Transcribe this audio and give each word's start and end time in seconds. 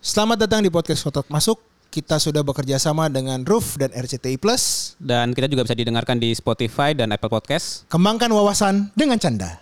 Selamat 0.00 0.48
datang 0.48 0.64
di 0.64 0.72
podcast 0.72 1.04
Kotak 1.04 1.28
Masuk. 1.28 1.60
Kita 1.92 2.16
sudah 2.16 2.40
bekerja 2.40 2.80
sama 2.80 3.12
dengan 3.12 3.44
Roof 3.44 3.76
dan 3.76 3.92
RCTI 3.92 4.40
Plus. 4.40 4.96
Dan 4.96 5.36
kita 5.36 5.44
juga 5.44 5.68
bisa 5.68 5.76
didengarkan 5.76 6.16
di 6.16 6.32
Spotify 6.32 6.96
dan 6.96 7.12
Apple 7.12 7.28
Podcast. 7.28 7.84
Kembangkan 7.92 8.32
wawasan 8.32 8.96
dengan 8.96 9.20
canda. 9.20 9.60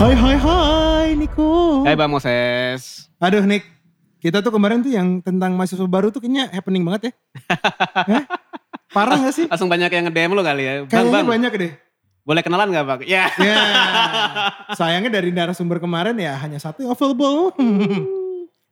Hai 0.00 0.16
hai 0.16 0.36
hai 0.40 1.06
Niko. 1.12 1.84
Hai 1.84 1.92
Bang 1.92 2.08
Moses. 2.08 3.12
Aduh 3.20 3.44
Nick, 3.44 3.75
kita 4.26 4.42
tuh 4.42 4.50
kemarin 4.50 4.82
tuh 4.82 4.90
yang 4.90 5.22
tentang 5.22 5.54
mahasiswa 5.54 5.86
baru 5.86 6.10
tuh 6.10 6.18
kayaknya 6.18 6.50
happening 6.50 6.82
banget 6.82 7.08
ya. 7.08 7.12
Parah 8.96 9.22
gak 9.22 9.34
sih? 9.34 9.46
Langsung 9.46 9.70
banyak 9.70 9.86
yang 9.86 10.04
nge-DM 10.10 10.30
lu 10.34 10.42
kali 10.42 10.62
ya. 10.66 10.72
Bang, 10.82 10.90
Kayaknya 10.90 11.12
bang, 11.14 11.26
banyak 11.30 11.52
deh. 11.54 11.72
boleh 12.26 12.42
kenalan 12.42 12.68
gak 12.74 12.86
Bang? 12.90 13.00
Ya. 13.06 13.30
Ya, 13.38 13.54
sayangnya 14.74 15.14
dari 15.14 15.30
narasumber 15.30 15.78
kemarin 15.78 16.18
ya 16.18 16.34
hanya 16.42 16.58
satu 16.58 16.82
yang 16.82 16.90
available. 16.90 17.54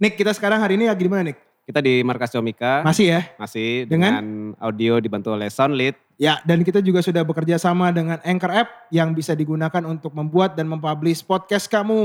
Nick, 0.03 0.19
kita 0.19 0.35
sekarang 0.35 0.59
hari 0.59 0.75
ini 0.75 0.91
lagi 0.91 1.07
di 1.07 1.11
mana 1.11 1.31
Nick? 1.31 1.39
Kita 1.65 1.79
di 1.81 2.03
Markas 2.03 2.34
Comika. 2.34 2.83
Masih 2.83 3.15
ya? 3.15 3.21
Masih 3.39 3.87
Dengan? 3.87 4.21
dengan, 4.21 4.27
audio 4.59 4.98
dibantu 4.98 5.33
oleh 5.33 5.48
Soundlit. 5.48 5.95
Ya, 6.19 6.43
dan 6.43 6.67
kita 6.67 6.83
juga 6.83 6.98
sudah 7.01 7.23
bekerja 7.23 7.57
sama 7.57 7.95
dengan 7.95 8.19
Anchor 8.27 8.53
App 8.53 8.69
yang 8.91 9.15
bisa 9.15 9.33
digunakan 9.39 9.83
untuk 9.87 10.12
membuat 10.12 10.59
dan 10.59 10.67
mempublish 10.67 11.23
podcast 11.23 11.71
kamu. 11.71 12.03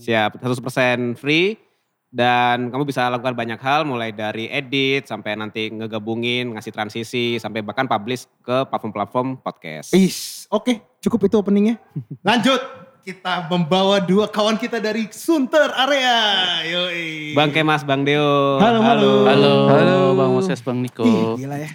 Siap, 0.00 0.40
100% 0.40 1.16
free. 1.16 1.60
Dan 2.06 2.70
kamu 2.70 2.86
bisa 2.86 3.10
lakukan 3.10 3.34
banyak 3.34 3.58
hal 3.58 3.82
mulai 3.82 4.14
dari 4.14 4.46
edit 4.46 5.10
sampai 5.10 5.34
nanti 5.34 5.74
ngegabungin, 5.74 6.54
ngasih 6.54 6.72
transisi, 6.72 7.36
sampai 7.42 7.66
bahkan 7.66 7.90
publish 7.90 8.30
ke 8.46 8.62
platform-platform 8.70 9.42
podcast. 9.42 9.90
Is, 9.90 10.46
oke, 10.48 10.78
cukup 11.02 11.26
itu 11.26 11.36
openingnya. 11.42 11.76
Lanjut, 12.28 12.62
kita 13.02 13.50
membawa 13.50 13.98
dua 14.02 14.30
kawan 14.30 14.58
kita 14.58 14.78
dari 14.78 15.10
Sunter 15.10 15.70
area. 15.74 16.18
Yoi. 16.66 17.34
Bang 17.34 17.50
Kemas, 17.50 17.82
Bang 17.82 18.06
Deo. 18.06 18.58
Halo, 18.62 18.82
halo. 18.82 19.12
Halo, 19.26 19.52
halo 19.70 19.98
Bang 20.14 20.30
Moses, 20.34 20.62
Bang 20.62 20.82
Niko. 20.82 21.06
Ih, 21.06 21.46
gila 21.46 21.58
ya. 21.58 21.70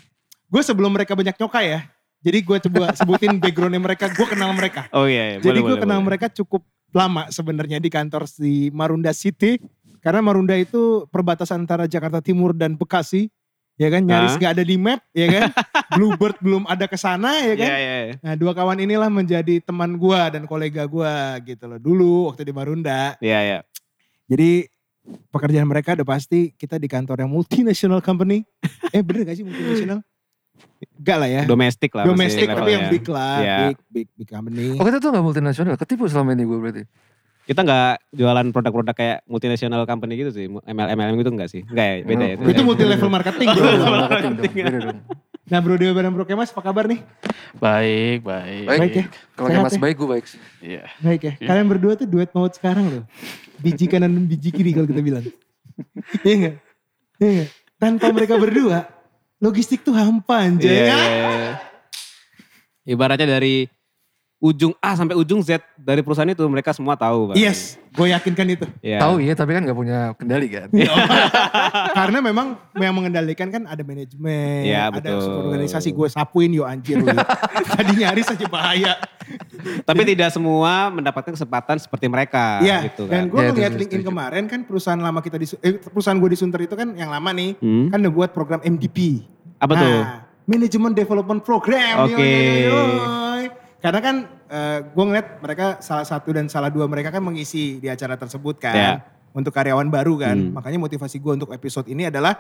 Gue 0.52 0.64
sebelum 0.64 0.92
mereka 0.92 1.16
banyak 1.16 1.36
nyokai 1.36 1.68
ya. 1.76 1.82
Jadi 2.22 2.38
gue 2.44 2.58
coba 2.70 2.94
sebutin 2.94 3.40
backgroundnya 3.42 3.82
mereka, 3.82 4.12
gue 4.12 4.28
kenal 4.30 4.54
mereka. 4.54 4.86
Oh 4.94 5.10
iya, 5.10 5.36
iya. 5.36 5.38
Jadi 5.42 5.60
gue 5.60 5.76
kenal 5.80 6.04
boleh. 6.04 6.08
mereka 6.14 6.28
cukup 6.30 6.62
lama 6.92 7.32
sebenarnya 7.32 7.80
di 7.80 7.88
kantor 7.88 8.28
di 8.36 8.68
Marunda 8.70 9.16
City. 9.16 9.58
Karena 10.02 10.20
Marunda 10.26 10.58
itu 10.58 11.06
perbatasan 11.14 11.64
antara 11.64 11.86
Jakarta 11.86 12.20
Timur 12.20 12.58
dan 12.58 12.74
Bekasi. 12.74 13.30
Ya 13.80 13.90
kan, 13.90 14.06
nyaris 14.06 14.38
Hah? 14.38 14.42
gak 14.42 14.54
ada 14.60 14.64
di 14.68 14.78
map, 14.78 15.02
ya 15.10 15.26
kan. 15.26 15.42
Bluebird 15.98 16.38
belum 16.38 16.70
ada 16.70 16.86
ke 16.86 16.98
sana, 17.00 17.42
ya 17.42 17.56
kan. 17.58 17.70
Iya, 17.72 17.78
iya, 17.82 17.96
iya. 18.06 18.16
Nah 18.22 18.34
dua 18.38 18.54
kawan 18.54 18.78
inilah 18.78 19.10
menjadi 19.10 19.58
teman 19.64 19.98
gue 19.98 20.22
dan 20.30 20.46
kolega 20.46 20.86
gue 20.86 21.14
gitu 21.50 21.66
loh. 21.66 21.80
Dulu 21.82 22.14
waktu 22.30 22.46
di 22.46 22.54
Marunda. 22.54 23.18
Iya, 23.18 23.40
iya. 23.42 23.60
Jadi 24.30 24.70
pekerjaan 25.34 25.66
mereka 25.66 25.98
udah 25.98 26.06
pasti 26.06 26.54
kita 26.54 26.78
di 26.78 26.86
kantor 26.86 27.26
yang 27.26 27.32
multinational 27.34 28.06
company. 28.06 28.46
eh 28.94 29.02
bener 29.02 29.26
gak 29.26 29.40
sih 29.40 29.46
multinational? 29.48 30.06
Enggak 31.02 31.18
lah 31.18 31.30
ya. 31.30 31.42
Domestik 31.50 31.92
lah. 31.94 32.06
Domestik 32.06 32.46
tapi 32.46 32.70
yang 32.78 32.86
big 32.90 33.06
lah, 33.10 33.38
Iya. 33.42 33.58
big, 33.66 33.78
big, 33.90 34.08
big 34.14 34.30
company. 34.30 34.78
Oh 34.78 34.86
kita 34.86 35.02
tuh 35.02 35.10
gak 35.10 35.26
multinasional, 35.26 35.74
ketipu 35.78 36.06
selama 36.06 36.38
ini 36.38 36.46
gue 36.46 36.58
berarti. 36.58 36.84
Kita 37.42 37.66
nggak 37.66 38.14
jualan 38.14 38.48
produk-produk 38.54 38.96
kayak 38.96 39.18
multinational 39.26 39.84
company 39.90 40.14
gitu 40.22 40.32
sih. 40.32 40.46
MLM 40.48 40.94
MLM 40.94 41.16
gitu 41.26 41.32
enggak 41.34 41.50
sih? 41.50 41.62
Enggak 41.66 41.86
ya, 41.86 41.96
beda 42.06 42.26
ya. 42.26 42.36
Itu 42.38 42.62
multi 42.62 42.84
level 42.86 43.10
marketing 43.10 43.48
nah 45.52 45.60
bro 45.60 45.76
Dewa 45.76 46.00
dan 46.00 46.16
bro 46.16 46.24
Kemas 46.24 46.48
apa 46.56 46.64
kabar 46.64 46.88
nih? 46.88 47.04
Baik, 47.60 48.24
baik. 48.24 48.66
Baik, 48.72 48.80
Baik 48.80 48.94
ya? 48.96 49.06
Kalau 49.36 49.48
Sehat 49.52 49.60
kayak 49.60 49.68
Mas 49.68 49.76
ya? 49.76 49.82
baik 49.84 49.96
gue 50.00 50.08
baik 50.08 50.26
sih. 50.30 50.40
Iya. 50.64 50.84
Baik 51.04 51.22
ya. 51.28 51.34
Kalian 51.44 51.68
berdua 51.68 51.94
tuh 52.00 52.08
duet 52.08 52.32
maut 52.32 52.54
sekarang 52.56 52.86
loh. 52.88 53.04
Biji 53.60 53.86
kanan 53.92 54.16
dan 54.16 54.26
biji 54.32 54.50
kiri 54.56 54.72
kalau 54.72 54.88
kita 54.88 55.04
bilang. 55.04 55.26
Iya 56.24 56.34
enggak? 56.40 56.56
Iya 57.20 57.30
enggak? 57.36 57.50
Tanpa 57.82 58.08
mereka 58.16 58.40
berdua, 58.40 58.88
logistik 59.44 59.84
tuh 59.84 59.92
hampa 59.92 60.46
anjay. 60.46 60.72
Iya, 60.72 60.86
ya. 60.88 60.96
iya, 60.96 61.30
iya. 61.36 61.54
Ibaratnya 62.88 63.28
dari 63.28 63.68
ujung 64.42 64.74
A 64.82 64.98
sampai 64.98 65.14
ujung 65.14 65.38
Z 65.40 65.62
dari 65.78 66.02
perusahaan 66.02 66.26
itu 66.26 66.42
mereka 66.50 66.74
semua 66.74 66.98
tahu. 66.98 67.30
Bang. 67.30 67.38
Yes, 67.38 67.78
gue 67.94 68.10
yakinkan 68.10 68.48
itu. 68.50 68.66
Iya. 68.82 68.98
Tahu 68.98 69.22
ya, 69.22 69.38
tapi 69.38 69.54
kan 69.54 69.62
gak 69.62 69.78
punya 69.78 70.18
kendali 70.18 70.50
kan. 70.50 70.68
Karena 71.98 72.20
memang 72.20 72.58
yang 72.74 72.90
mengendalikan 72.92 73.48
kan 73.48 73.70
ada 73.70 73.86
manajemen, 73.86 74.66
Iya, 74.66 74.90
ada 74.90 75.14
organisasi. 75.22 75.94
Gue 75.94 76.10
sapuin 76.10 76.50
yo 76.50 76.66
anjir. 76.66 76.98
Tadi 77.78 77.92
nyaris 77.94 78.34
aja 78.34 78.46
bahaya. 78.50 78.94
Tapi 79.86 80.02
tidak 80.04 80.34
semua 80.34 80.90
mendapatkan 80.90 81.32
kesempatan 81.32 81.78
seperti 81.78 82.10
mereka. 82.10 82.60
Iya, 82.60 82.90
gitu 82.90 83.06
dan 83.06 83.30
kan. 83.30 83.30
gue 83.30 83.38
Iya, 83.38 83.46
itu 83.46 83.54
ngeliat 83.56 83.74
LinkedIn 83.78 84.04
kemarin 84.04 84.44
kan 84.50 84.60
perusahaan 84.66 84.98
lama 85.00 85.22
kita 85.22 85.38
di 85.38 85.46
eh, 85.62 85.78
perusahaan 85.78 86.18
gue 86.18 86.30
di 86.34 86.38
Sunter 86.38 86.66
itu 86.66 86.74
kan 86.74 86.98
yang 86.98 87.14
lama 87.14 87.30
nih, 87.30 87.54
Hmm. 87.62 87.94
kan 87.94 88.02
udah 88.02 88.12
buat 88.12 88.30
program 88.34 88.60
MDP. 88.60 89.22
Apa 89.62 89.78
tuh? 89.78 89.86
Nah, 90.02 90.26
Management 90.50 90.98
Development 90.98 91.42
Program. 91.46 92.10
Oke. 92.10 92.18
Yoi. 92.66 93.21
Karena 93.82 94.00
kan 94.00 94.16
gue 94.94 95.04
ngeliat 95.10 95.42
mereka 95.42 95.82
salah 95.82 96.06
satu 96.06 96.30
dan 96.32 96.46
salah 96.46 96.70
dua 96.70 96.86
mereka 96.86 97.10
kan 97.10 97.24
mengisi 97.24 97.82
di 97.82 97.90
acara 97.90 98.14
tersebut 98.14 98.62
kan. 98.62 98.76
Iya. 98.78 98.94
Untuk 99.32 99.56
karyawan 99.56 99.88
baru 99.90 100.20
kan. 100.22 100.38
Hmm. 100.38 100.54
Makanya 100.54 100.78
motivasi 100.78 101.18
gue 101.18 101.34
untuk 101.40 101.50
episode 101.56 101.88
ini 101.90 102.06
adalah 102.12 102.36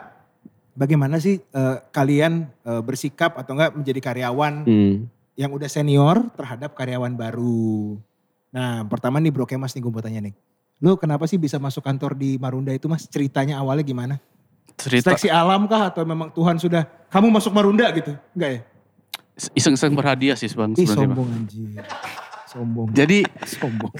bagaimana 0.76 1.18
sih 1.18 1.40
eh, 1.40 1.78
kalian 1.90 2.46
eh, 2.62 2.82
bersikap 2.84 3.40
atau 3.40 3.56
enggak 3.58 3.74
menjadi 3.74 4.00
karyawan 4.00 4.54
Hmm. 4.68 4.96
yang 5.40 5.50
udah 5.56 5.72
senior 5.72 6.30
terhadap 6.36 6.76
karyawan 6.76 7.16
baru. 7.16 7.96
Nah 8.52 8.84
pertama 8.86 9.24
nih 9.24 9.32
Bro 9.32 9.48
Kemas 9.48 9.72
nih 9.72 9.82
gue 9.82 9.92
mau 9.92 10.04
tanya 10.04 10.20
nih. 10.20 10.36
Lu 10.84 11.00
kenapa 11.00 11.26
sih 11.26 11.40
bisa 11.40 11.56
masuk 11.58 11.82
kantor 11.82 12.14
di 12.14 12.36
Marunda 12.36 12.76
itu 12.76 12.92
mas? 12.92 13.08
Ceritanya 13.08 13.58
awalnya 13.64 13.88
gimana? 13.88 14.16
Cerita 14.76 15.14
Seleksi 15.14 15.30
alam 15.30 15.70
kah 15.70 15.94
atau 15.94 16.04
memang 16.04 16.34
Tuhan 16.34 16.58
sudah 16.60 16.84
kamu 17.08 17.32
masuk 17.32 17.56
Marunda 17.56 17.88
gitu? 17.96 18.18
Enggak 18.36 18.50
ya? 18.50 18.60
Iseng-iseng 19.54 19.96
berhadiah 19.96 20.36
sih 20.36 20.52
Bang 20.52 20.76
Ih 20.76 20.84
sebenarnya. 20.84 21.08
Bang. 21.08 21.16
sombong 21.16 21.30
anjir. 21.32 21.84
Sombong. 22.46 22.88
Jadi 22.92 23.20
sombong. 23.58 23.94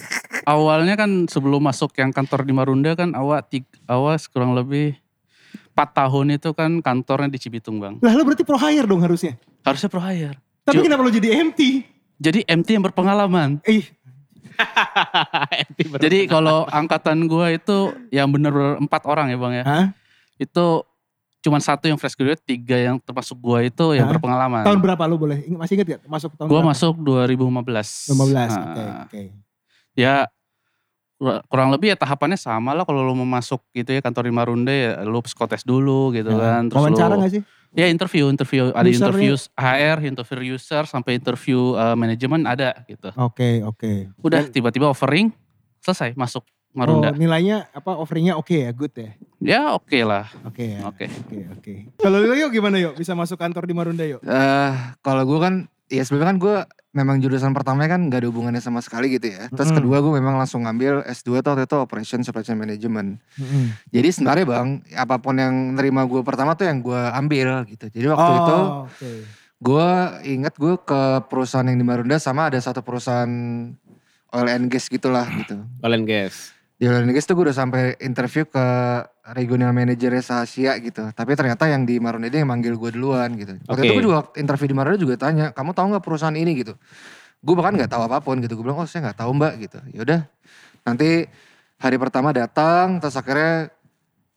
awalnya 0.44 1.00
kan 1.00 1.26
sebelum 1.26 1.64
masuk 1.64 1.96
yang 1.96 2.12
kantor 2.12 2.44
di 2.44 2.54
Marunda 2.54 2.92
kan 2.94 3.16
awak 3.16 3.48
awas 3.88 4.28
kurang 4.28 4.54
lebih 4.54 5.00
4 5.72 5.80
tahun 5.98 6.36
itu 6.36 6.52
kan 6.52 6.84
kantornya 6.84 7.32
di 7.32 7.40
Cibitung 7.40 7.80
Bang. 7.80 7.98
Lah 8.04 8.12
lu 8.12 8.28
berarti 8.28 8.44
pro 8.44 8.60
hire 8.60 8.84
dong 8.86 9.00
harusnya. 9.00 9.40
Harusnya 9.64 9.88
pro 9.88 10.04
hire. 10.04 10.36
Tapi 10.68 10.78
Ju- 10.78 10.86
kenapa 10.86 11.02
lu 11.02 11.10
jadi 11.10 11.42
MT? 11.42 11.60
Jadi 12.22 12.46
MT 12.46 12.68
yang 12.78 12.86
berpengalaman. 12.86 13.58
Ih, 13.66 13.88
Jadi 16.04 16.30
kalau 16.30 16.68
angkatan 16.70 17.26
gua 17.26 17.50
itu 17.50 17.96
yang 18.14 18.30
bener-bener 18.30 18.78
empat 18.78 19.08
orang 19.10 19.32
ya 19.32 19.38
Bang 19.40 19.54
ya. 19.56 19.64
Hah? 19.66 19.86
Itu 20.38 20.86
cuman 21.42 21.58
satu 21.58 21.86
yang 21.86 21.98
fresh 21.98 22.14
graduate, 22.14 22.40
tiga 22.40 22.78
yang 22.78 22.98
termasuk 22.98 23.34
gua 23.36 23.60
itu 23.60 23.86
yang 23.92 24.06
Hah? 24.06 24.14
berpengalaman. 24.14 24.62
tahun 24.62 24.80
berapa 24.80 25.04
lu 25.04 25.18
boleh? 25.18 25.42
Masih 25.52 25.74
ingat 25.76 25.88
gak? 25.92 26.02
Masuk 26.06 26.32
tahun 26.36 26.48
Gua 26.48 26.62
berapa? 26.62 26.72
masuk 26.72 26.94
2015. 26.98 28.14
15. 28.14 28.30
Nah, 28.48 28.62
Oke, 28.64 28.84
oke. 29.04 29.22
ya 29.94 30.14
kur- 31.16 31.42
kurang 31.48 31.70
lebih 31.70 31.90
ya 31.90 31.98
tahapannya 31.98 32.36
sama 32.36 32.72
lah 32.72 32.82
kalau 32.82 33.02
lu 33.02 33.14
mau 33.16 33.28
masuk 33.28 33.62
gitu 33.72 33.90
ya 33.90 34.00
kantor 34.00 34.24
di 34.24 34.34
Marunda 34.34 34.70
ya 34.70 35.02
lu 35.02 35.20
psikotes 35.20 35.62
dulu 35.62 36.10
gitu 36.12 36.30
Nah, 36.30 36.62
kan 36.62 36.62
terus 36.68 36.80
Wawancara 36.80 37.14
lu, 37.14 37.22
gak 37.22 37.32
sih? 37.32 37.42
ya 37.72 37.86
interview 37.88 38.26
interview 38.28 38.70
ada 38.70 38.84
Usernya- 38.84 38.98
interview 39.00 39.34
HR 39.56 39.98
interview 40.04 40.40
user 40.52 40.84
sampai 40.84 41.16
interview 41.16 41.74
uh, 41.74 41.94
manajemen 41.94 42.44
ada 42.44 42.74
gitu 42.86 43.10
Oke, 43.16 43.62
oke. 43.62 44.14
udah 44.20 44.46
tiba-tiba 44.46 44.88
offering 44.88 45.30
selesai 45.80 46.14
masuk 46.14 46.46
Oh, 46.72 46.80
Marunda 46.80 47.12
nilainya 47.12 47.68
apa 47.70 48.00
offeringnya 48.00 48.40
oke 48.40 48.56
ya, 48.56 48.72
good 48.72 48.96
ya? 48.96 49.12
ya 49.44 49.62
oke 49.76 50.00
lah 50.02 50.32
Oke 50.44 50.80
ya. 50.80 50.88
oke 50.88 51.04
Oke, 51.04 51.38
oke. 51.52 51.74
Kalau 51.98 52.18
lu 52.18 52.32
yuk 52.32 52.48
gimana 52.50 52.80
yuk? 52.80 52.96
Bisa 52.96 53.12
masuk 53.12 53.36
kantor 53.36 53.68
di 53.68 53.76
Marunda 53.76 54.08
yuk? 54.08 54.24
Eh 54.24 54.72
kalau 55.00 55.24
gue 55.24 55.36
kan, 55.36 55.54
ya 55.86 56.00
sebelumnya 56.02 56.32
kan 56.32 56.40
gue 56.40 56.56
memang 56.92 57.20
jurusan 57.20 57.52
pertamanya 57.52 57.96
kan 57.96 58.08
gak 58.08 58.20
ada 58.20 58.28
hubungannya 58.28 58.60
sama 58.60 58.80
sekali 58.80 59.12
gitu 59.12 59.28
ya. 59.28 59.48
Terus 59.48 59.68
Mm-mm. 59.68 59.80
kedua 59.80 60.00
gue 60.00 60.14
memang 60.14 60.36
langsung 60.36 60.64
ngambil 60.64 61.04
S2 61.06 61.40
tuh 61.40 61.52
waktu 61.52 61.64
itu 61.66 61.76
Operation 61.76 62.20
Supply 62.22 62.40
Chain 62.42 62.56
Management. 62.56 63.20
Jadi 63.90 64.08
sebenarnya 64.10 64.46
bang, 64.46 64.68
apa 64.94 65.16
pun 65.18 65.36
yang 65.36 65.52
nerima 65.74 66.04
gue 66.04 66.20
pertama 66.22 66.52
tuh 66.54 66.68
yang 66.68 66.80
gue 66.80 67.02
ambil 67.12 67.64
gitu. 67.66 67.88
Jadi 67.88 68.08
waktu 68.08 68.32
itu 68.34 68.56
Oh, 68.56 68.88
oke. 68.88 69.12
gue 69.58 69.88
inget 70.26 70.54
gue 70.54 70.74
ke 70.78 71.02
perusahaan 71.28 71.64
yang 71.64 71.76
di 71.76 71.84
Marunda 71.84 72.16
sama 72.16 72.48
ada 72.48 72.58
satu 72.58 72.80
perusahaan 72.80 73.28
oil 74.32 74.48
and 74.48 74.68
gas 74.68 74.88
gitulah 74.88 75.28
gitu. 75.38 75.60
Kalian 75.80 76.04
guys. 76.04 76.56
Di 76.82 76.90
and 76.90 77.14
gas 77.14 77.30
tuh 77.30 77.38
gue 77.38 77.46
udah 77.46 77.54
sampai 77.54 77.94
interview 78.02 78.42
ke 78.50 78.66
regional 79.38 79.70
manager 79.70 80.18
Asia 80.18 80.74
gitu. 80.82 81.14
Tapi 81.14 81.38
ternyata 81.38 81.70
yang 81.70 81.86
di 81.86 82.02
Marunda 82.02 82.26
ini 82.26 82.42
yang 82.42 82.50
manggil 82.50 82.74
gue 82.74 82.98
duluan 82.98 83.38
gitu. 83.38 83.54
Waktu 83.70 83.86
Oke. 83.86 83.86
itu 83.86 83.94
gue 84.02 84.06
juga 84.10 84.26
interview 84.34 84.74
di 84.74 84.74
Marunda 84.74 84.98
juga 84.98 85.14
tanya, 85.14 85.54
kamu 85.54 85.78
tahu 85.78 85.94
nggak 85.94 86.02
perusahaan 86.02 86.34
ini 86.34 86.58
gitu? 86.58 86.74
Gue 87.46 87.54
bahkan 87.54 87.78
nggak 87.78 87.94
tahu 87.94 88.02
apa 88.10 88.18
pun 88.26 88.42
gitu. 88.42 88.58
Gue 88.58 88.66
bilang, 88.66 88.82
oh 88.82 88.90
saya 88.90 89.06
nggak 89.06 89.22
tahu 89.22 89.30
mbak 89.38 89.54
gitu. 89.62 89.78
Yaudah, 89.94 90.26
nanti 90.82 91.30
hari 91.78 92.02
pertama 92.02 92.34
datang, 92.34 92.98
terus 92.98 93.14
akhirnya 93.14 93.70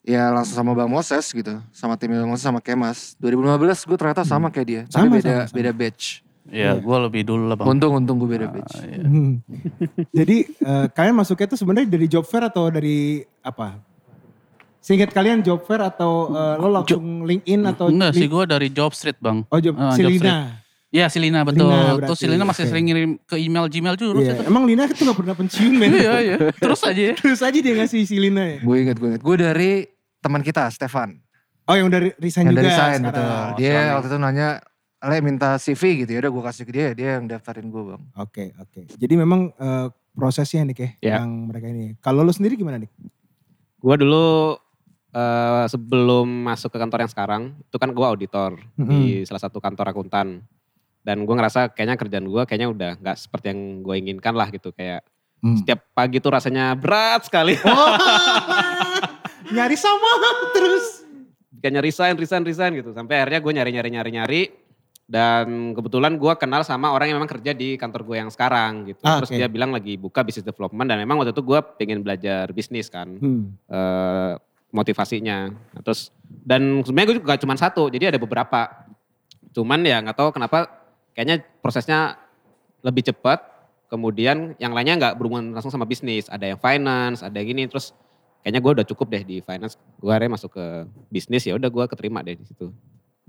ya 0.05 0.29
langsung 0.29 0.61
sama 0.61 0.76
Bang 0.76 0.93
Moses 0.93 1.25
gitu. 1.32 1.64
Sama 1.73 1.96
tim 1.96 2.12
Bang 2.12 2.29
Moses 2.29 2.44
sama 2.44 2.61
Kemas. 2.61 3.17
2015 3.25 3.88
gue 3.88 3.96
ternyata 3.96 4.20
sama 4.20 4.52
kayak 4.52 4.69
dia. 4.69 4.82
Tapi 4.85 5.08
Sama, 5.08 5.17
beda 5.17 5.32
sama, 5.32 5.44
sama. 5.49 5.56
beda 5.56 5.73
batch. 5.73 6.23
Ya, 6.44 6.76
gue 6.76 6.99
lebih 7.00 7.25
dulu 7.25 7.49
lah 7.49 7.56
bang. 7.56 7.67
Untung 7.67 7.93
untung 7.94 8.17
gue 8.17 8.29
beda 8.29 8.46
batch. 8.46 8.75
Ah, 8.75 8.85
iya. 8.85 9.00
Hmm. 9.00 9.41
Jadi 10.19 10.37
eh, 10.44 10.87
kalian 10.88 11.14
masuknya 11.14 11.46
itu 11.46 11.56
sebenarnya 11.56 11.88
dari 11.88 12.06
job 12.06 12.23
fair 12.23 12.44
atau 12.44 12.69
dari 12.69 13.20
apa? 13.41 13.81
Seingat 14.79 15.11
kalian 15.11 15.41
job 15.41 15.64
fair 15.64 15.81
atau 15.81 16.29
eh, 16.29 16.55
lo 16.58 16.69
langsung 16.70 17.25
LinkedIn 17.25 17.61
atau 17.64 17.88
Enggak 17.88 18.12
sih, 18.12 18.29
gue 18.29 18.44
dari 18.44 18.69
Job 18.69 18.93
Street 18.93 19.17
bang. 19.17 19.41
Oh 19.49 19.56
job 19.56 19.73
Ah, 19.75 19.93
Job 19.93 20.05
Silina. 20.05 20.61
Iya 20.91 21.08
si 21.08 21.19
Lina 21.19 21.43
betul. 21.43 21.67
Lina 21.67 21.91
berarti, 21.91 22.06
Terus 22.06 22.19
si 22.20 22.26
Lina 22.29 22.44
masih 22.44 22.62
oke. 22.62 22.70
sering 22.70 22.85
ngirim 22.87 23.11
ke 23.19 23.35
email 23.35 23.67
Gmail 23.67 23.96
juga. 23.96 24.20
Iya. 24.20 24.46
Emang 24.46 24.62
Lina 24.62 24.85
itu 24.85 25.02
gak 25.02 25.17
pernah 25.17 25.35
pensiun 25.35 25.73
men. 25.75 25.91
Iya 25.91 26.14
iya. 26.20 26.37
Terus 26.55 26.81
aja 26.85 27.02
ya. 27.02 27.14
Terus 27.19 27.41
aja 27.41 27.58
dia 27.58 27.75
ngasih 27.75 28.05
si 28.05 28.14
Lina 28.14 28.44
ya. 28.46 28.58
Gue 28.61 28.76
inget 28.79 28.94
gue 28.94 29.08
inget. 29.11 29.19
Gue 29.19 29.35
dari 29.35 29.70
teman 30.20 30.38
kita 30.38 30.69
Stefan. 30.69 31.19
Oh 31.64 31.75
yang 31.75 31.88
udah 31.88 31.99
resign 32.14 32.46
Yang 32.46 32.52
juga 32.52 32.61
dari 32.61 32.70
Sign 32.70 33.00
sekarang. 33.00 33.06
betul. 33.08 33.25
Oh, 33.25 33.49
Dia 33.56 33.73
suami. 33.73 33.91
waktu 33.91 34.06
itu 34.06 34.19
nanya, 34.20 34.49
Le 35.04 35.20
minta 35.20 35.56
CV 35.56 36.02
gitu 36.02 36.10
ya 36.12 36.20
udah 36.20 36.32
gue 36.32 36.44
kasih 36.44 36.64
ke 36.64 36.72
dia, 36.72 36.88
dia 36.92 37.08
yang 37.16 37.28
daftarin 37.28 37.68
gue 37.68 37.82
bang. 37.84 38.02
Oke 38.16 38.56
oke. 38.56 38.88
Jadi 38.90 39.14
memang 39.14 39.52
eh, 39.52 39.86
prosesnya 40.12 40.64
nih 40.64 40.76
ya 40.76 40.88
Ya. 41.00 41.14
yang 41.20 41.48
mereka 41.48 41.68
ini. 41.68 41.96
Kalau 41.98 42.20
lo 42.20 42.30
sendiri 42.30 42.54
gimana 42.54 42.78
nih? 42.78 42.88
Gue 43.76 43.94
dulu 43.96 44.56
eh, 45.10 45.64
sebelum 45.68 46.24
masuk 46.44 46.72
ke 46.72 46.78
kantor 46.78 47.04
yang 47.04 47.12
sekarang, 47.12 47.42
itu 47.60 47.76
kan 47.76 47.90
gue 47.90 48.06
auditor 48.06 48.56
di 48.74 49.22
salah 49.22 49.42
satu 49.42 49.60
kantor 49.60 49.92
akuntan. 49.92 50.40
Dan 51.04 51.22
gue 51.22 51.34
ngerasa 51.34 51.68
kayaknya 51.68 52.00
kerjaan 52.00 52.24
gue 52.24 52.42
kayaknya 52.44 52.68
udah 52.68 52.90
nggak 52.96 53.16
seperti 53.16 53.52
yang 53.52 53.60
gue 53.80 53.94
inginkan 53.94 54.32
lah 54.32 54.48
gitu. 54.48 54.72
Kayak 54.72 55.04
Hmm. 55.44 55.60
setiap 55.60 55.84
pagi 55.92 56.24
tuh 56.24 56.32
rasanya 56.32 56.72
berat 56.72 57.28
sekali. 57.28 57.52
Oh, 57.68 57.92
nyari 59.52 59.76
sama 59.76 60.08
terus. 60.56 61.04
Kayaknya 61.60 61.80
resign, 61.80 62.14
resign, 62.16 62.42
resign 62.42 62.72
gitu. 62.76 62.90
Sampai 62.92 63.20
akhirnya 63.20 63.44
gue 63.44 63.52
nyari-nyari, 63.52 63.90
nyari-nyari. 63.92 64.42
Dan 65.04 65.76
kebetulan 65.76 66.16
gue 66.16 66.32
kenal 66.40 66.64
sama 66.64 66.88
orang 66.88 67.12
yang 67.12 67.20
memang 67.20 67.28
kerja 67.28 67.52
di 67.52 67.76
kantor 67.76 68.08
gue 68.08 68.16
yang 68.24 68.30
sekarang 68.32 68.88
gitu. 68.88 69.04
Ah, 69.04 69.20
Terus 69.20 69.36
oke. 69.36 69.36
dia 69.36 69.48
bilang 69.52 69.68
lagi 69.68 70.00
buka 70.00 70.24
business 70.24 70.48
development 70.48 70.88
dan 70.88 70.96
memang 70.96 71.20
waktu 71.20 71.36
itu 71.36 71.44
gue 71.44 71.60
pengen 71.76 72.00
belajar 72.00 72.48
bisnis 72.56 72.88
kan. 72.88 73.20
Hmm. 73.20 73.52
eh, 73.68 74.32
motivasinya. 74.74 75.52
Nah, 75.52 75.82
Terus 75.84 76.08
dan 76.24 76.82
sebenarnya 76.82 77.08
gue 77.14 77.16
juga 77.20 77.36
cuma 77.38 77.54
satu, 77.54 77.92
jadi 77.92 78.10
ada 78.10 78.18
beberapa. 78.18 78.88
Cuman 79.54 79.84
ya 79.86 80.02
nggak 80.02 80.16
tahu 80.18 80.34
kenapa 80.34 80.66
kayaknya 81.14 81.44
prosesnya 81.60 82.18
lebih 82.82 83.06
cepat. 83.06 83.52
Kemudian 83.92 84.58
yang 84.58 84.74
lainnya 84.74 84.98
nggak 84.98 85.14
berhubungan 85.20 85.54
langsung 85.54 85.70
sama 85.70 85.86
bisnis. 85.86 86.26
Ada 86.26 86.56
yang 86.56 86.58
finance, 86.58 87.22
ada 87.22 87.36
yang 87.38 87.54
gini. 87.54 87.68
Terus 87.70 87.94
kayaknya 88.42 88.60
gue 88.64 88.72
udah 88.80 88.86
cukup 88.88 89.06
deh 89.12 89.22
di 89.22 89.36
finance. 89.44 89.78
Gue 90.02 90.10
akhirnya 90.10 90.34
masuk 90.34 90.50
ke 90.56 90.66
bisnis 91.12 91.46
ya 91.46 91.54
udah 91.54 91.70
gue 91.70 91.84
keterima 91.86 92.24
deh 92.24 92.34
di 92.34 92.42
situ. 92.42 92.74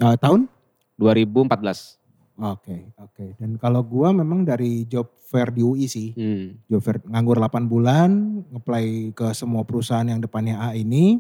Nah, 0.02 0.18
tahun? 0.18 0.50
2014. 0.98 2.06
Oke 2.36 2.92
oke. 3.00 3.40
Dan 3.40 3.56
kalau 3.56 3.80
gua 3.80 4.12
memang 4.12 4.44
dari 4.44 4.84
job 4.92 5.08
fair 5.24 5.56
di 5.56 5.64
UI 5.64 5.88
sih. 5.88 6.12
Hmm. 6.16 6.60
Job 6.68 6.84
fair 6.84 7.00
nganggur 7.08 7.40
8 7.40 7.64
bulan, 7.64 8.12
ngeplay 8.52 9.16
ke 9.16 9.32
semua 9.32 9.64
perusahaan 9.64 10.06
yang 10.08 10.20
depannya 10.20 10.60
A 10.60 10.76
ini. 10.76 11.20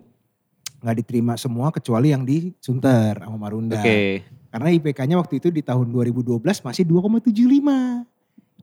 nggak 0.85 1.01
diterima 1.01 1.33
semua 1.33 1.73
kecuali 1.73 2.13
yang 2.13 2.21
di 2.21 2.53
Sunter 2.61 3.17
sama 3.17 3.41
Marunda. 3.41 3.81
Oke. 3.81 4.21
Karena 4.53 4.69
IPK-nya 4.69 5.17
waktu 5.17 5.41
itu 5.41 5.49
di 5.49 5.65
tahun 5.65 5.89
2012 5.89 6.45
masih 6.61 6.85
2,75. 6.85 8.05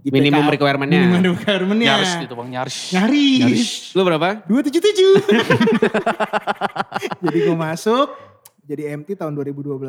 IPK 0.02 0.14
Minimum 0.18 0.46
requirement-nya. 0.50 0.98
Minimum 0.98 1.34
requirement-nya. 1.38 1.94
Nyaris 1.94 2.12
gitu 2.26 2.34
bang, 2.34 2.48
nyaris. 2.58 2.76
Nyaris. 2.90 3.94
Lu 3.94 4.02
berapa? 4.02 4.42
277. 4.50 5.30
jadi 7.26 7.38
gue 7.46 7.56
masuk, 7.58 8.10
jadi 8.72 8.96
MT 8.96 9.20
tahun 9.20 9.36
2012. 9.36 9.84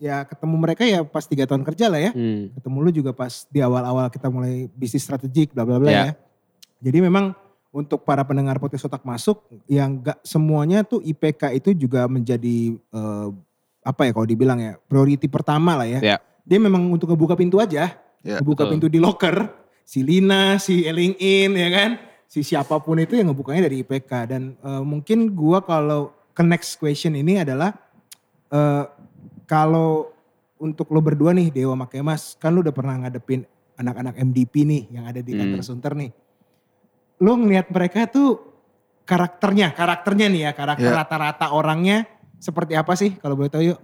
Ya 0.00 0.24
ketemu 0.24 0.54
mereka 0.56 0.82
ya 0.82 1.04
pas 1.04 1.28
tiga 1.28 1.44
tahun 1.44 1.62
kerja 1.62 1.92
lah 1.92 2.00
ya. 2.00 2.10
Hmm. 2.16 2.48
Ketemu 2.56 2.76
lu 2.80 2.90
juga 2.90 3.10
pas 3.12 3.44
di 3.46 3.60
awal-awal 3.60 4.08
kita 4.08 4.32
mulai 4.32 4.66
bisnis 4.72 5.04
strategik 5.04 5.52
bla 5.52 5.68
bla 5.68 5.76
bla 5.76 5.90
Ya. 5.92 6.02
ya. 6.08 6.12
Jadi 6.80 6.98
memang 7.04 7.36
untuk 7.70 8.08
para 8.08 8.24
pendengar 8.24 8.56
podcast 8.56 8.88
otak 8.88 9.04
masuk 9.04 9.44
yang 9.68 10.00
gak 10.00 10.16
semuanya 10.24 10.80
tuh 10.80 11.04
IPK 11.04 11.52
itu 11.52 11.70
juga 11.76 12.08
menjadi 12.08 12.72
eh, 12.72 13.28
apa 13.84 14.08
ya 14.08 14.12
kalau 14.16 14.24
dibilang 14.24 14.56
ya 14.56 14.72
priority 14.88 15.28
pertama 15.28 15.76
lah 15.76 15.84
ya. 15.86 16.00
Ya. 16.00 16.16
Dia 16.46 16.56
memang 16.56 16.88
untuk 16.88 17.12
ngebuka 17.12 17.36
pintu 17.36 17.60
aja, 17.60 17.92
Ya, 18.24 18.38
ngebuka 18.40 18.64
betul. 18.66 18.72
pintu 18.74 18.86
di 18.88 18.98
locker, 18.98 19.36
si 19.82 20.02
Lina, 20.02 20.56
si 20.58 20.82
LinkedIn 20.82 21.50
ya 21.52 21.68
kan, 21.70 21.90
si 22.26 22.42
siapa 22.42 22.78
pun 22.78 22.98
itu 22.98 23.18
yang 23.18 23.30
ngebukanya 23.30 23.66
dari 23.66 23.82
IPK 23.82 24.10
dan 24.26 24.42
eh, 24.56 24.82
mungkin 24.82 25.34
gua 25.34 25.60
kalau 25.60 26.14
ke 26.32 26.42
next 26.42 26.76
question 26.76 27.14
ini 27.14 27.40
adalah 27.40 27.72
eh, 28.48 28.84
kalau 29.44 30.10
untuk 30.56 30.88
lo 30.88 31.00
berdua 31.00 31.36
nih 31.36 31.52
Dewa 31.52 31.76
Make 31.76 32.00
Mas, 32.00 32.34
kan 32.36 32.50
lo 32.50 32.64
udah 32.64 32.72
pernah 32.72 32.96
ngadepin 32.96 33.44
anak-anak 33.76 34.16
MDP 34.16 34.64
nih 34.64 34.82
yang 34.90 35.04
ada 35.04 35.20
di 35.20 35.36
kantor 35.36 35.60
Hmm. 35.60 35.68
Sunter 35.68 35.92
nih. 35.92 36.10
Lo 37.20 37.36
ngeliat 37.36 37.68
mereka 37.68 38.08
tuh 38.08 38.40
karakternya, 39.04 39.72
karakternya 39.72 40.26
nih 40.26 40.42
ya, 40.48 40.52
karakter 40.52 40.90
Ya. 40.90 40.96
rata-rata 40.96 41.52
orangnya 41.52 42.08
seperti 42.36 42.72
apa 42.74 42.96
sih 42.96 43.14
kalau 43.16 43.36
boleh 43.36 43.52
tahu 43.52 43.62
yuk? 43.62 43.80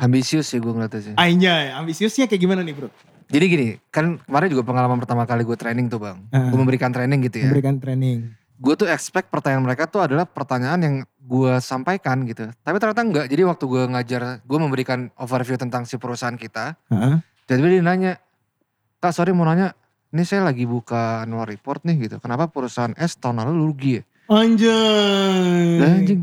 Ambisius 0.00 0.48
sih 0.48 0.56
gue 0.56 0.72
ngeliatnya 0.72 1.00
sih. 1.04 1.14
Anjay, 1.14 1.76
ambisiusnya 1.76 2.24
kayak 2.24 2.40
gimana 2.40 2.64
nih 2.64 2.72
bro? 2.72 2.88
Jadi 3.30 3.44
gini, 3.46 3.66
kan 3.92 4.16
kemarin 4.18 4.48
juga 4.48 4.64
pengalaman 4.64 4.98
pertama 4.98 5.22
kali 5.22 5.44
gue 5.44 5.54
training 5.54 5.86
tuh 5.86 6.00
bang. 6.00 6.18
Ah. 6.32 6.48
Gue 6.48 6.58
memberikan 6.58 6.88
training 6.90 7.20
gitu 7.28 7.44
ya. 7.44 7.52
Memberikan 7.52 7.76
training. 7.78 8.32
Gue 8.60 8.76
tuh 8.76 8.84
expect 8.86 9.32
pertanyaan 9.32 9.64
mereka 9.64 9.88
tuh 9.88 10.04
adalah 10.04 10.28
pertanyaan 10.28 10.80
yang 10.84 10.94
gue 11.16 11.52
sampaikan 11.64 12.28
gitu. 12.28 12.52
Tapi 12.60 12.76
ternyata 12.76 13.00
enggak. 13.00 13.26
Jadi 13.32 13.42
waktu 13.48 13.64
gue 13.64 13.82
ngajar, 13.88 14.44
gue 14.44 14.58
memberikan 14.60 15.08
overview 15.16 15.56
tentang 15.56 15.88
si 15.88 15.96
perusahaan 15.96 16.36
kita. 16.36 16.76
Heeh. 16.92 17.24
Tiba-tiba 17.48 17.68
dia 17.72 17.82
nanya, 17.82 18.12
Kak 19.00 19.16
sorry 19.16 19.32
mau 19.32 19.48
nanya, 19.48 19.72
ini 20.12 20.28
saya 20.28 20.44
lagi 20.44 20.68
buka 20.68 21.24
annual 21.24 21.48
report 21.48 21.88
nih 21.88 22.04
gitu. 22.04 22.16
Kenapa 22.20 22.52
perusahaan 22.52 22.92
S 23.00 23.16
tahun 23.16 23.40
lalu 23.40 23.52
rugi 23.64 23.92
ya? 23.96 24.02
Anjay. 24.28 25.80
Anjing, 25.80 26.20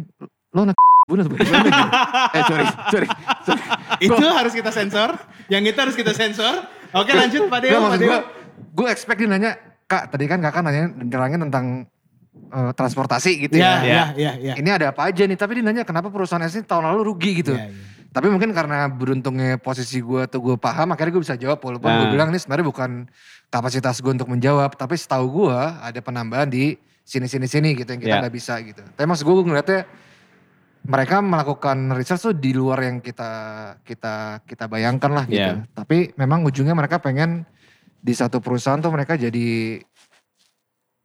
lo 0.54 0.62
anak 0.62 0.78
bener 1.10 1.26
tuh. 1.26 1.40
gitu. 1.42 1.84
eh 2.38 2.44
sorry, 2.46 2.66
sorry. 2.94 3.08
sorry. 3.48 3.62
Itu 3.98 4.26
harus 4.30 4.54
kita 4.54 4.70
sensor. 4.70 5.18
Yang 5.50 5.74
itu 5.74 5.80
harus 5.82 5.96
kita 5.98 6.14
sensor. 6.14 6.54
Oke 6.94 7.18
lanjut 7.18 7.50
Pak 7.50 7.60
Dewa. 7.66 7.98
Gue 8.78 8.88
expect 8.94 9.18
dia 9.18 9.26
nanya, 9.26 9.58
Kak 9.90 10.14
tadi 10.14 10.30
kan 10.30 10.38
kakak 10.38 10.62
nanya 10.62 10.92
nerangin 10.94 11.42
tentang 11.50 11.66
eh, 12.48 12.72
transportasi 12.74 13.32
gitu 13.48 13.56
Ya, 13.58 13.82
ya. 13.82 13.86
ya, 13.86 14.04
ya, 14.16 14.32
ya. 14.40 14.54
Ini 14.56 14.70
ada 14.70 14.86
apa 14.96 15.10
aja 15.10 15.24
nih, 15.24 15.36
tapi 15.36 15.60
dia 15.60 15.64
nanya 15.66 15.84
kenapa 15.84 16.08
perusahaan 16.08 16.42
S 16.42 16.56
ini 16.56 16.64
tahun 16.64 16.88
lalu 16.94 17.02
rugi 17.14 17.32
gitu. 17.42 17.54
Ya, 17.56 17.68
ya. 17.68 17.96
Tapi 18.08 18.32
mungkin 18.32 18.50
karena 18.50 18.88
beruntungnya 18.90 19.60
posisi 19.62 20.02
gue 20.02 20.26
atau 20.26 20.42
gue 20.42 20.56
paham, 20.58 20.90
akhirnya 20.90 21.14
gue 21.14 21.24
bisa 21.28 21.36
jawab. 21.38 21.60
Walaupun 21.60 21.86
gue 21.86 22.06
Nah. 22.08 22.14
bilang 22.14 22.30
ini 22.32 22.40
sebenarnya 22.40 22.66
bukan 22.66 22.92
kapasitas 23.48 24.00
gue 24.00 24.10
untuk 24.10 24.32
menjawab. 24.32 24.74
Tapi 24.74 24.96
setahu 24.98 25.46
gue 25.46 25.54
ada 25.60 26.00
penambahan 26.02 26.50
di 26.50 26.74
sini-sini-sini 27.04 27.78
gitu 27.78 27.88
yang 27.88 28.02
kita 28.02 28.16
Ya. 28.18 28.22
nggak 28.24 28.34
bisa 28.34 28.58
gitu. 28.64 28.82
Tapi 28.82 29.06
maksud 29.06 29.22
gue, 29.22 29.36
gue 29.38 29.46
ngeliatnya 29.48 29.82
mereka 30.88 31.20
melakukan 31.20 31.92
research 31.94 32.32
tuh 32.32 32.36
di 32.36 32.56
luar 32.56 32.80
yang 32.88 33.04
kita 33.04 33.30
kita 33.84 34.42
kita 34.48 34.66
bayangkan 34.66 35.12
lah 35.12 35.26
gitu. 35.28 35.54
Ya. 35.60 35.68
Tapi 35.76 36.16
memang 36.16 36.48
ujungnya 36.48 36.74
mereka 36.74 37.04
pengen 37.04 37.44
di 38.00 38.14
satu 38.16 38.40
perusahaan 38.40 38.80
tuh 38.80 38.90
mereka 38.90 39.20
jadi 39.20 39.78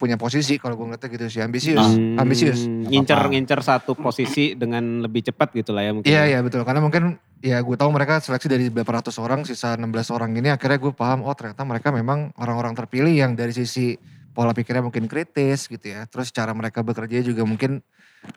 punya 0.02 0.18
posisi 0.18 0.58
kalau 0.58 0.74
gue 0.74 0.82
ngeliatnya 0.90 1.08
gitu 1.08 1.24
sih 1.30 1.38
ambisius, 1.38 1.78
Hmm, 1.78 2.18
ambisius. 2.18 2.66
Ngincer 2.66 3.14
apa-apa. 3.14 3.30
ngincer 3.30 3.60
satu 3.62 3.94
posisi 3.94 4.44
dengan 4.58 5.06
lebih 5.06 5.22
cepat 5.22 5.54
gitu 5.54 5.70
lah 5.70 5.86
ya 5.86 5.94
mungkin. 5.94 6.10
Iya 6.10 6.22
iya 6.26 6.38
betul 6.42 6.66
karena 6.66 6.82
mungkin 6.82 7.14
ya 7.38 7.62
gue 7.62 7.76
tahu 7.78 7.94
mereka 7.94 8.18
seleksi 8.18 8.50
dari 8.50 8.66
beberapa 8.66 8.98
ratus 8.98 9.22
orang 9.22 9.46
sisa 9.46 9.78
16 9.78 9.86
orang 10.10 10.34
ini 10.34 10.50
akhirnya 10.50 10.82
gue 10.82 10.90
paham 10.90 11.22
oh 11.22 11.34
ternyata 11.38 11.62
mereka 11.62 11.94
memang 11.94 12.34
orang-orang 12.34 12.74
terpilih 12.74 13.14
yang 13.14 13.38
dari 13.38 13.54
sisi 13.54 13.94
pola 14.32 14.50
pikirnya 14.50 14.82
mungkin 14.82 15.06
kritis 15.06 15.70
gitu 15.70 15.86
ya 15.86 16.02
terus 16.06 16.34
cara 16.34 16.50
mereka 16.50 16.82
bekerja 16.82 17.22
juga 17.22 17.46
mungkin 17.46 17.78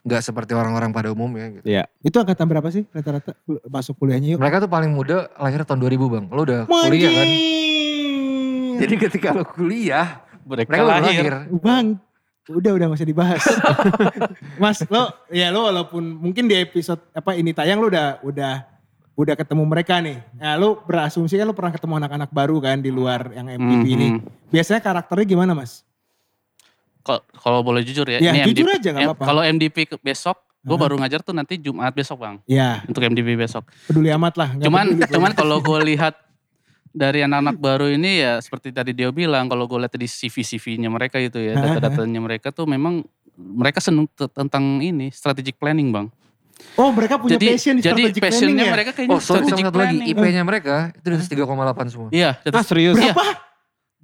nggak 0.01 0.21
seperti 0.21 0.57
orang-orang 0.57 0.89
pada 0.89 1.13
umumnya 1.13 1.49
gitu. 1.53 1.65
Iya. 1.65 1.85
Itu 2.01 2.17
angkatan 2.17 2.49
berapa 2.49 2.65
sih 2.69 2.89
rata-rata 2.89 3.37
masuk 3.65 3.97
kuliahnya 3.97 4.33
yuk? 4.33 4.41
Mereka 4.41 4.65
tuh 4.65 4.69
paling 4.69 4.89
muda 4.89 5.29
lahir 5.37 5.61
tahun 5.61 5.77
2000 5.77 6.09
bang, 6.09 6.25
lo 6.33 6.41
udah 6.41 6.61
kuliah 6.65 7.11
kan? 7.13 7.27
Jadi 8.81 8.93
ketika 8.99 9.29
lo 9.31 9.45
kuliah 9.45 10.24
Mereka, 10.45 10.69
mereka 10.69 10.83
lahir. 10.85 11.23
lahir. 11.25 11.33
Bang, 11.57 11.85
udah 12.45 12.71
udah 12.71 12.85
gak 12.87 12.95
usah 12.95 13.09
dibahas. 13.09 13.41
Mas, 14.61 14.85
lo 14.85 15.03
ya 15.27 15.49
lo 15.49 15.65
walaupun 15.65 16.03
mungkin 16.05 16.45
di 16.45 16.55
episode 16.55 17.01
apa 17.11 17.33
ini 17.33 17.51
tayang 17.51 17.77
lo 17.77 17.89
udah 17.89 18.21
udah 18.21 18.53
udah 19.15 19.33
ketemu 19.33 19.63
mereka 19.63 19.97
nih. 19.97 20.21
Nah, 20.35 20.53
lo 20.55 20.79
berasumsi 20.79 21.33
kan 21.33 21.43
lo 21.43 21.51
pernah 21.51 21.71
ketemu 21.71 21.97
anak-anak 21.97 22.29
baru 22.29 22.59
kan 22.59 22.77
di 22.77 22.89
luar 22.89 23.31
yang 23.31 23.47
MVP 23.47 23.83
ini. 23.87 24.07
Mhm. 24.11 24.19
Biasanya 24.47 24.79
karakternya 24.79 25.25
gimana, 25.25 25.51
Mas? 25.51 25.81
Kal- 27.01 27.25
Kalau 27.31 27.61
boleh 27.61 27.81
jujur 27.81 28.05
ya, 28.05 28.17
Ya, 28.17 28.33
ini 28.33 28.49
jujur 28.51 28.65
MDP 28.65 28.77
aja 28.77 28.89
eh, 28.91 29.05
apa-apa. 29.05 29.23
Kalau 29.23 29.41
MDP 29.41 29.77
besok, 29.99 30.35
gue 30.59 30.73
baru 30.75 30.97
ngajar 30.97 31.21
tuh 31.21 31.31
nanti 31.31 31.55
Jumat 31.55 31.93
besok 31.93 32.17
bang. 32.19 32.35
Ya, 32.43 32.81
Untuk 32.83 33.01
MDP 33.01 33.33
besok. 33.35 33.65
peduli 33.85 34.09
amat 34.11 34.33
lah. 34.35 34.49
cuman 34.57 34.85
peduli, 34.91 35.09
cuman 35.09 35.31
kalau 35.31 35.57
gue 35.59 35.79
lihat 35.87 36.17
dari 36.95 37.19
anak-anak 37.27 37.59
baru 37.59 37.91
ini 37.91 38.23
ya 38.23 38.39
seperti 38.39 38.71
tadi 38.71 38.95
dia 38.95 39.11
bilang 39.11 39.51
kalau 39.51 39.67
gue 39.67 39.83
lihat 39.83 39.91
di 39.99 40.07
CV-CV-nya 40.07 40.87
mereka 40.87 41.19
itu 41.19 41.35
ya 41.43 41.59
data-datanya 41.63 42.23
mereka 42.23 42.55
tuh 42.55 42.63
memang 42.63 43.03
mereka 43.35 43.83
seneng 43.83 44.07
te- 44.07 44.31
tentang 44.31 44.79
ini 44.79 45.11
strategic 45.11 45.59
planning 45.59 45.91
bang. 45.91 46.07
Oh 46.79 46.87
mereka 46.95 47.19
punya 47.19 47.35
jadi 47.35 47.47
passion 47.51 47.75
di 47.75 47.83
jadi 47.83 47.91
strategic 47.91 48.21
planning 48.23 48.39
passionnya 48.39 48.63
ya? 48.63 48.71
mereka 48.71 48.91
kayaknya 48.95 49.11
Oh 49.11 49.19
sorry 49.19 49.43
strategic 49.43 49.65
satu 49.67 49.75
lagi, 49.75 49.97
planning. 49.99 50.15
IP-nya 50.15 50.43
mereka 50.47 50.75
itu 50.95 51.07
di 51.11 51.15
atas 51.19 51.27
3,8 51.27 51.91
semua. 51.91 52.09
Iya, 52.15 52.31
Ah 52.47 52.63
serius? 52.63 52.95
Iya. 52.95 53.11
Berapa? 53.11 53.54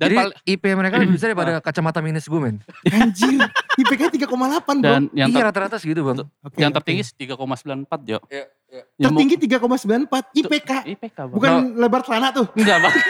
Dan, 0.01 0.07
Jadi 0.07 0.15
pal- 0.17 0.33
IP 0.49 0.63
mereka 0.73 0.95
lebih 0.97 1.13
besar 1.13 1.29
daripada 1.29 1.61
kacamata 1.61 2.01
minus 2.01 2.25
gue 2.25 2.41
men. 2.41 2.57
Anjir, 2.83 3.37
IPK 3.77 4.01
3,8 4.17 4.25
bro. 4.25 4.81
dan 4.81 5.01
yang, 5.13 5.29
iya 5.29 5.45
rata-rata 5.45 5.77
segitu 5.77 6.01
bang. 6.01 6.25
Oke, 6.41 6.57
yang 6.57 6.73
oke. 6.73 6.81
tertinggi 6.81 7.05
3,94 7.29 7.85
Jo. 8.01 8.17
Iya, 8.25 8.49
iya. 8.67 8.83
Yang 8.97 9.05
mau- 9.05 9.05
Tertinggi 9.13 9.35
3,94 9.37 10.09
IPK. 10.33 10.71
IPK 10.89 11.17
bang. 11.21 11.35
Bukan 11.37 11.51
lebar 11.77 12.01
celana 12.01 12.33
tuh. 12.33 12.49
Enggak 12.57 12.81
bang. 12.81 12.95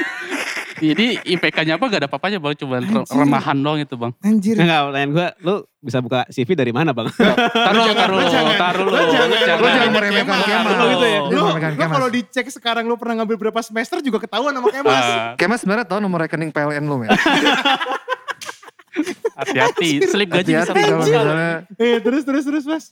Jadi 0.81 1.21
IPK-nya 1.21 1.77
apa 1.77 1.85
gak 1.85 2.01
ada 2.01 2.09
apa-apanya 2.09 2.41
bang, 2.41 2.57
cuma 2.57 2.81
remahan 3.05 3.57
doang 3.61 3.77
itu 3.77 3.93
bang. 3.93 4.11
Anjir. 4.25 4.57
Enggak, 4.57 4.79
pertanyaan 4.89 5.11
gue, 5.13 5.27
lu 5.45 5.55
bisa 5.77 5.97
buka 6.01 6.25
CV 6.33 6.57
dari 6.57 6.73
mana 6.73 6.89
bang? 6.89 7.05
Taruh, 7.13 7.85
jangan, 7.85 7.97
taruh, 8.01 8.17
lu 8.17 8.25
jangan, 8.25 8.55
taruh, 8.57 8.85
lu 8.89 8.97
jangan, 9.13 9.57
Lu 9.61 9.67
jangan 9.69 9.91
meremehkan 9.93 10.39
Kemas. 10.41 10.73
Oh, 10.73 10.88
gitu 10.89 11.05
ya? 11.05 11.19
Lu 11.21 11.38
Lu, 11.38 11.53
lu 11.53 11.85
kalau 11.85 12.07
dicek 12.09 12.50
sekarang 12.50 12.89
lu 12.89 12.97
pernah 12.97 13.21
ngambil 13.21 13.38
berapa 13.38 13.61
semester 13.61 14.01
juga 14.01 14.17
ketahuan 14.25 14.57
sama 14.57 14.69
Kemas. 14.73 15.05
Ah, 15.05 15.33
Kemas 15.38 15.61
sebenarnya 15.61 15.85
tahu 15.85 16.01
nomor 16.01 16.25
rekening 16.25 16.50
PLN 16.50 16.83
lu 16.89 17.05
men. 17.05 17.09
Hati-hati, 19.38 20.03
slip 20.05 20.29
gaji 20.29 20.51
bisa 20.53 20.73
kalau 20.75 21.01
keluar. 21.01 21.07
misalnya 21.07 21.53
eh 21.79 21.97
terus 22.03 22.21
terus 22.27 22.43
terus 22.45 22.65
mas. 22.67 22.85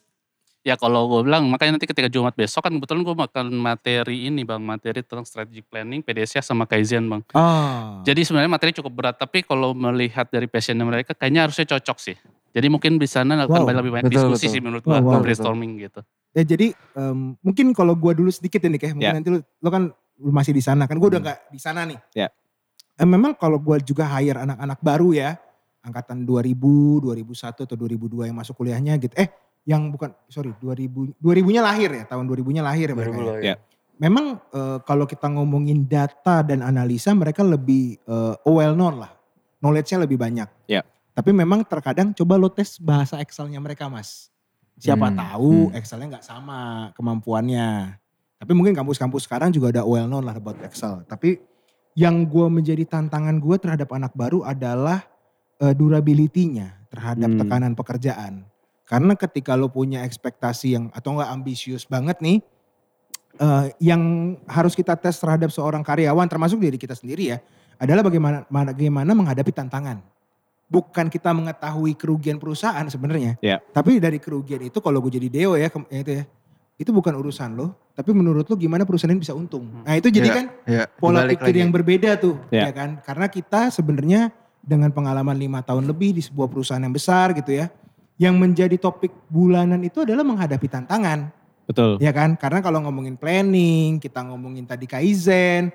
Ya 0.59 0.75
kalau 0.75 1.07
gue 1.07 1.23
bilang, 1.23 1.47
makanya 1.47 1.79
nanti 1.79 1.87
ketika 1.87 2.11
Jumat 2.11 2.35
besok 2.35 2.67
kan 2.67 2.75
kebetulan 2.75 3.07
gue 3.07 3.15
makan 3.15 3.47
materi 3.55 4.27
ini 4.27 4.43
bang, 4.43 4.59
materi 4.59 4.99
tentang 5.07 5.23
strategic 5.23 5.63
planning, 5.71 6.03
PDCA 6.03 6.43
sama 6.43 6.67
Kaizen 6.67 7.07
bang. 7.07 7.23
Oh. 7.31 8.03
Jadi 8.03 8.27
sebenarnya 8.27 8.51
materi 8.51 8.75
cukup 8.75 8.91
berat, 8.91 9.15
tapi 9.15 9.47
kalau 9.47 9.71
melihat 9.71 10.27
dari 10.27 10.51
passionnya 10.51 10.83
mereka 10.83 11.15
kayaknya 11.15 11.47
harusnya 11.47 11.63
cocok 11.63 11.97
sih. 12.03 12.17
Jadi 12.51 12.67
mungkin 12.67 12.99
di 12.99 13.07
sana 13.07 13.39
akan 13.39 13.47
Wow. 13.47 13.71
lebih 13.71 13.91
banyak 13.95 14.11
Betul, 14.11 14.35
diskusi 14.35 14.51
betul. 14.51 14.53
sih 14.57 14.61
menurut 14.61 14.83
Wow, 14.83 14.99
gue, 14.99 14.99
wow, 15.07 15.21
brainstorming 15.23 15.71
gitu. 15.79 16.01
Ya 16.35 16.43
jadi 16.43 16.67
em, 16.75 17.39
mungkin 17.39 17.71
kalau 17.71 17.95
gua 17.95 18.11
dulu 18.11 18.27
sedikit 18.27 18.59
ya 18.59 18.67
nih 18.67 18.81
kayak 18.83 18.93
mungkin 18.99 19.09
Ya. 19.09 19.15
nanti 19.15 19.29
lu, 19.31 19.39
lu 19.39 19.69
kan 19.71 19.83
lu 20.19 20.29
masih 20.35 20.51
di 20.51 20.59
sana 20.59 20.85
kan 20.91 20.99
gua 20.99 21.07
udah 21.07 21.21
nggak 21.23 21.39
di 21.55 21.59
sana 21.61 21.87
nih. 21.87 21.97
Ya. 22.13 22.27
Eh, 22.99 23.07
memang 23.07 23.31
kalau 23.39 23.63
gua 23.63 23.79
juga 23.79 24.03
hire 24.11 24.43
anak-anak 24.43 24.79
baru 24.83 25.15
ya 25.15 25.39
angkatan 25.87 26.27
2000, 26.27 26.99
2001 26.99 27.63
atau 27.63 27.75
2002 27.79 28.27
yang 28.27 28.35
masuk 28.35 28.59
kuliahnya 28.59 28.99
gitu. 28.99 29.15
Eh 29.15 29.31
yang 29.69 29.93
bukan 29.93 30.09
sorry 30.25 30.49
2000 30.57 31.21
2000-nya 31.21 31.61
lahir 31.61 31.89
ya 31.93 32.03
tahun 32.09 32.25
2000-nya 32.25 32.65
lahir 32.65 32.89
ya 32.89 32.95
mereka. 32.97 33.17
ya. 33.37 33.53
Ya. 33.53 33.55
Memang 34.01 34.41
eh, 34.49 34.77
kalau 34.81 35.05
kita 35.05 35.29
ngomongin 35.29 35.85
data 35.85 36.41
dan 36.41 36.65
analisa 36.65 37.13
mereka 37.13 37.45
lebih 37.45 38.01
eh, 38.01 38.35
well 38.49 38.73
known 38.73 38.97
lah. 38.97 39.13
Knowledge-nya 39.61 40.09
lebih 40.09 40.17
banyak. 40.17 40.49
Ya. 40.65 40.81
Tapi 41.13 41.29
memang 41.35 41.61
terkadang 41.67 42.15
coba 42.15 42.39
lo 42.39 42.49
tes 42.49 42.79
bahasa 42.81 43.21
Excel-nya 43.21 43.61
mereka 43.61 43.85
mas. 43.91 44.33
Siapa 44.79 45.11
Hmm, 45.11 45.19
tahu 45.19 45.53
hmm. 45.69 45.75
Excelnya 45.77 46.07
nggak 46.17 46.25
sama 46.25 46.59
kemampuannya. 46.95 47.99
Tapi 48.39 48.51
mungkin 48.55 48.71
kampus-kampus 48.71 49.27
sekarang 49.27 49.51
juga 49.51 49.75
udah 49.75 49.83
well 49.83 50.07
known 50.07 50.23
lah 50.23 50.39
about 50.39 50.55
Excel. 50.63 51.03
Tapi 51.03 51.35
yang 51.93 52.23
gue 52.23 52.47
menjadi 52.47 52.87
tantangan 52.87 53.35
gue 53.37 53.55
terhadap 53.59 53.91
anak 53.91 54.15
baru 54.15 54.47
adalah 54.47 55.03
eh, 55.59 55.75
durability-nya 55.75 56.87
terhadap 56.87 57.29
Hmm. 57.35 57.39
tekanan 57.43 57.73
pekerjaan. 57.75 58.47
Karena 58.89 59.13
ketika 59.13 59.53
lo 59.53 59.69
punya 59.69 60.01
ekspektasi 60.01 60.73
yang 60.73 60.85
atau 60.89 61.13
enggak 61.13 61.29
ambisius 61.29 61.85
banget 61.85 62.17
nih, 62.25 62.41
eh, 63.37 63.65
yang 63.77 64.01
harus 64.49 64.73
kita 64.73 64.97
tes 64.97 65.13
terhadap 65.21 65.53
seorang 65.53 65.85
karyawan 65.85 66.25
termasuk 66.25 66.57
diri 66.57 66.73
kita 66.81 66.97
sendiri 66.97 67.29
ya, 67.29 67.39
adalah 67.77 68.01
bagaimana 68.01 68.49
bagaimana 68.49 69.11
menghadapi 69.13 69.53
tantangan. 69.53 70.01
Bukan 70.69 71.09
kita 71.09 71.33
mengetahui 71.33 71.97
kerugian 71.97 72.37
perusahaan 72.37 72.85
sebenarnya, 72.85 73.37
Ya. 73.41 73.57
tapi 73.73 73.97
dari 73.97 74.21
kerugian 74.21 74.61
itu 74.69 74.77
kalau 74.81 75.01
gue 75.01 75.09
jadi 75.17 75.25
deo 75.29 75.57
ya, 75.57 75.65
ya 75.65 75.99
itu 76.01 76.11
ya, 76.21 76.23
itu 76.77 76.89
bukan 76.93 77.13
urusan 77.17 77.57
lo, 77.57 77.73
tapi 77.97 78.13
menurut 78.13 78.45
lo 78.45 78.53
gimana 78.53 78.85
perusahaan 78.85 79.09
ini 79.09 79.21
bisa 79.21 79.33
untung. 79.33 79.65
Nah 79.81 79.97
itu 79.97 80.13
jadi 80.13 80.29
Iya, 80.29 80.37
kan 80.37 80.45
ya, 80.69 80.83
pola 80.97 81.25
dibalik 81.25 81.41
pikir 81.41 81.53
lagi. 81.57 81.61
yang 81.65 81.71
berbeda 81.73 82.09
tuh, 82.21 82.37
Ya. 82.53 82.69
ya 82.69 82.71
kan? 82.73 83.01
Karena 83.01 83.25
kita 83.29 83.73
sebenarnya 83.73 84.29
dengan 84.61 84.93
pengalaman 84.93 85.33
lima 85.33 85.65
tahun 85.65 85.89
lebih 85.89 86.13
di 86.13 86.21
sebuah 86.21 86.45
perusahaan 86.45 86.81
yang 86.81 86.93
besar 86.93 87.33
gitu 87.33 87.49
ya, 87.49 87.73
yang 88.19 88.35
menjadi 88.35 88.75
topik 88.75 89.15
bulanan 89.31 89.79
itu 89.79 90.03
adalah 90.03 90.27
menghadapi 90.27 90.67
tantangan, 90.67 91.31
Betul. 91.63 92.03
ya 92.03 92.11
kan? 92.11 92.35
Karena 92.35 92.59
kalau 92.59 92.83
ngomongin 92.83 93.15
planning, 93.15 93.95
kita 93.97 94.27
ngomongin 94.27 94.67
tadi 94.67 94.83
kaizen, 94.83 95.71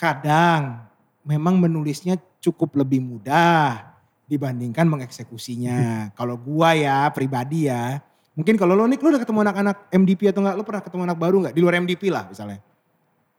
kadang 0.00 0.88
memang 1.20 1.60
menulisnya 1.60 2.16
cukup 2.40 2.80
lebih 2.80 3.04
mudah 3.04 3.92
dibandingkan 4.24 4.88
mengeksekusinya. 4.88 5.78
kalau 6.18 6.40
gua 6.40 6.72
ya 6.72 7.12
pribadi 7.12 7.68
ya, 7.68 8.00
mungkin 8.32 8.56
kalau 8.56 8.72
lo 8.72 8.88
nih, 8.88 8.96
lo 8.96 9.12
udah 9.12 9.20
ketemu 9.20 9.38
anak-anak 9.44 9.76
MDP 9.92 10.32
atau 10.32 10.40
enggak? 10.40 10.56
Lo 10.56 10.64
pernah 10.64 10.82
ketemu 10.82 11.02
anak 11.12 11.18
baru 11.20 11.36
nggak 11.44 11.54
di 11.54 11.60
luar 11.60 11.76
MDP 11.76 12.08
lah 12.08 12.24
misalnya? 12.24 12.64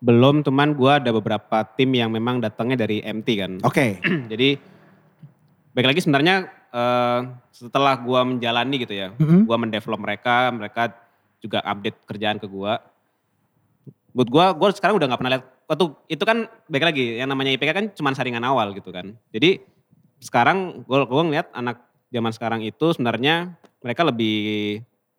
Belum, 0.02 0.46
cuman 0.46 0.78
gue 0.78 0.92
ada 0.94 1.10
beberapa 1.14 1.62
tim 1.78 1.94
yang 1.94 2.10
memang 2.10 2.42
datangnya 2.42 2.86
dari 2.86 3.06
MT 3.06 3.28
kan. 3.38 3.52
Oke. 3.66 4.02
Jadi 4.34 4.58
baik 5.74 5.88
lagi 5.90 6.02
sebenarnya 6.02 6.61
eh, 6.72 7.20
setelah 7.52 7.94
gua 7.96 8.24
menjalani 8.24 8.76
gitu 8.80 8.92
ya, 8.92 9.12
Mhm. 9.14 9.44
gua 9.44 9.58
mendevelop 9.58 10.00
mereka, 10.00 10.50
mereka 10.50 10.96
juga 11.38 11.60
update 11.62 11.98
kerjaan 12.06 12.38
ke 12.38 12.48
gua. 12.48 12.80
Buat 14.12 14.28
gua, 14.28 14.46
gua 14.52 14.70
sekarang 14.72 14.96
udah 14.96 15.08
nggak 15.08 15.20
pernah 15.20 15.34
lihat 15.36 15.46
waktu 15.68 15.86
itu 16.08 16.24
kan 16.24 16.38
baik 16.68 16.84
lagi 16.84 17.06
yang 17.16 17.32
namanya 17.32 17.56
IPK 17.56 17.72
kan 17.72 17.86
cuma 17.92 18.12
saringan 18.12 18.44
awal 18.44 18.76
gitu 18.76 18.92
kan. 18.92 19.16
Jadi 19.32 19.64
sekarang 20.20 20.84
gua 20.84 21.08
gua 21.08 21.24
ngeliat 21.24 21.48
anak 21.52 21.80
zaman 22.12 22.32
sekarang 22.32 22.60
itu 22.62 22.92
sebenarnya 22.92 23.56
mereka 23.80 24.04
lebih 24.04 24.36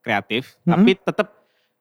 kreatif, 0.00 0.60
Mhm. 0.62 0.70
tapi 0.70 0.90
tetap 0.98 1.28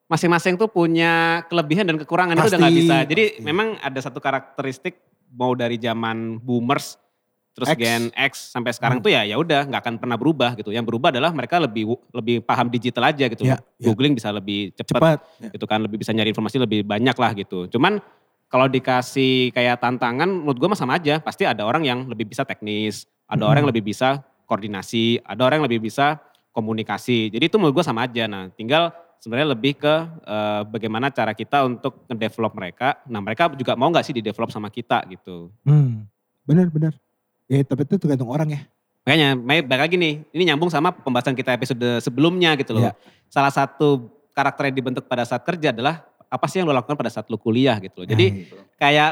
masing-masing 0.08 0.56
tuh 0.56 0.68
punya 0.68 1.44
kelebihan 1.48 1.88
dan 1.88 1.96
kekurangan 1.96 2.36
itu 2.36 2.48
udah 2.48 2.60
nggak 2.60 2.74
Pasti, 2.76 2.82
bisa. 2.84 2.98
Jadi 3.08 3.24
pasti. 3.32 3.44
memang 3.44 3.68
ada 3.80 4.00
satu 4.00 4.20
karakteristik 4.20 5.00
mau 5.32 5.56
dari 5.56 5.80
zaman 5.80 6.36
boomers 6.38 7.00
terus 7.52 7.68
X. 7.70 7.78
Gen 7.78 8.04
X 8.12 8.32
sampai 8.50 8.72
sekarang 8.72 8.98
Hmm. 9.00 9.06
tuh 9.06 9.12
ya 9.12 9.22
ya 9.24 9.36
udah 9.36 9.68
nggak 9.68 9.82
akan 9.82 9.96
pernah 9.98 10.16
berubah 10.16 10.56
gitu. 10.56 10.72
Yang 10.72 10.86
berubah 10.88 11.12
adalah 11.12 11.32
mereka 11.32 11.60
lebih 11.60 11.84
lebih 12.12 12.40
paham 12.42 12.68
digital 12.68 13.04
aja 13.08 13.26
gitu. 13.28 13.44
Ya, 13.44 13.60
ya. 13.76 13.86
Googling 13.86 14.16
bisa 14.16 14.32
lebih 14.32 14.72
cepat 14.74 15.00
Cepat. 15.00 15.20
Ya. 15.40 15.50
gitu 15.52 15.66
kan, 15.66 15.80
lebih 15.80 16.00
bisa 16.00 16.12
nyari 16.12 16.30
informasi 16.30 16.58
lebih 16.58 16.82
banyak 16.82 17.16
lah 17.16 17.32
gitu. 17.34 17.68
Cuman 17.68 18.00
kalau 18.48 18.68
dikasih 18.68 19.52
kayak 19.52 19.80
tantangan 19.80 20.28
menurut 20.28 20.58
gue 20.58 20.68
mah 20.68 20.76
sama 20.76 20.96
aja. 20.96 21.20
Pasti 21.20 21.44
ada 21.44 21.64
orang 21.64 21.84
yang 21.84 22.04
lebih 22.06 22.28
bisa 22.28 22.44
teknis, 22.44 23.08
ada 23.26 23.44
orang 23.44 23.64
yang 23.64 23.68
Hmm. 23.68 23.74
lebih 23.76 23.86
bisa 23.86 24.20
koordinasi, 24.46 25.20
ada 25.22 25.42
orang 25.42 25.60
yang 25.60 25.68
lebih 25.68 25.88
bisa 25.88 26.20
komunikasi. 26.52 27.32
Jadi 27.32 27.48
itu 27.48 27.56
menurut 27.56 27.80
gue 27.80 27.86
sama 27.86 28.04
aja. 28.04 28.28
Nah 28.28 28.52
tinggal 28.52 28.92
sebenarnya 29.18 29.54
lebih 29.54 29.78
ke 29.78 29.94
eh, 30.28 30.62
bagaimana 30.68 31.08
cara 31.10 31.32
kita 31.32 31.64
untuk 31.64 32.04
ngedevelop 32.06 32.52
mereka. 32.54 33.00
Nah 33.08 33.20
mereka 33.20 33.48
juga 33.52 33.76
mau 33.76 33.88
nggak 33.88 34.04
sih 34.04 34.12
di-develop 34.14 34.52
sama 34.52 34.68
kita 34.68 35.04
gitu. 35.08 35.48
Hmm. 35.64 36.04
Bener 36.44 36.68
bener. 36.68 36.92
Ya 37.52 37.68
tapi 37.68 37.84
itu 37.84 38.00
tergantung 38.00 38.32
orang 38.32 38.48
ya. 38.48 38.62
Makanya, 39.04 39.30
Mei, 39.36 39.60
balik 39.60 39.92
lagi 39.92 39.96
nih, 39.98 40.14
ini 40.32 40.44
nyambung 40.48 40.72
sama 40.72 40.94
pembahasan 40.94 41.36
kita 41.36 41.52
episode 41.52 42.00
sebelumnya 42.00 42.56
gitu 42.56 42.72
loh. 42.72 42.88
Iya. 42.88 42.94
Salah 43.28 43.52
satu 43.52 44.08
karakter 44.32 44.72
yang 44.72 44.76
dibentuk 44.78 45.04
pada 45.04 45.28
saat 45.28 45.44
kerja 45.44 45.76
adalah 45.76 46.06
apa 46.32 46.46
sih 46.48 46.64
yang 46.64 46.70
lo 46.70 46.74
lakukan 46.74 46.96
pada 46.96 47.12
saat 47.12 47.28
lo 47.28 47.36
kuliah 47.36 47.76
gitu 47.78 48.06
loh. 48.06 48.08
Jadi 48.08 48.26
Nah, 48.32 48.38
kayak 48.80 49.10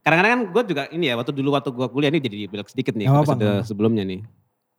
kadang-kadang 0.00 0.32
kan 0.32 0.42
gue 0.48 0.62
juga 0.64 0.82
ini 0.88 1.12
ya, 1.12 1.14
waktu 1.14 1.34
dulu 1.34 1.52
waktu 1.52 1.68
gue 1.68 1.86
kuliah 1.90 2.08
ini 2.08 2.20
jadi 2.22 2.48
belok 2.48 2.70
sedikit 2.70 2.96
nih 2.96 3.04
episode 3.04 3.42
apa-apa. 3.42 3.66
sebelumnya 3.68 4.06
nih. 4.06 4.24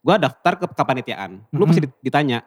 Gue 0.01 0.15
daftar 0.17 0.53
ke 0.55 0.65
kepanitiaan, 0.71 1.45
lu 1.51 1.61
Mhm. 1.61 1.69
pasti 1.69 1.81
ditanya, 1.99 2.41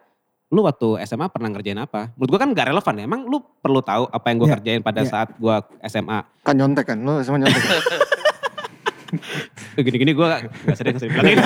lu 0.49 0.59
waktu 0.59 0.99
SMA 1.05 1.29
pernah 1.29 1.47
ngerjain 1.47 1.77
apa? 1.77 2.11
Menurut 2.17 2.29
gue 2.33 2.39
kan 2.41 2.49
gak 2.51 2.67
relevan 2.67 2.93
ya, 2.95 3.03
emang 3.05 3.21
lu 3.23 3.37
perlu 3.61 3.79
tahu 3.79 4.09
apa 4.09 4.25
yang 4.27 4.37
gue 4.39 4.47
Iya, 4.49 4.53
kerjain 4.57 4.81
pada 4.81 5.01
iya. 5.03 5.07
saat 5.07 5.29
gue 5.35 5.55
SMA. 5.85 6.19
Kan 6.41 6.55
nyontek 6.57 6.83
kan, 6.83 6.97
lu 6.99 7.21
sama 7.21 7.37
nyontek. 7.37 7.63
Gini-gini 9.75 10.11
gue 10.11 10.25
gak 10.25 10.41
sering-sering 10.73 11.11
bilang 11.11 11.35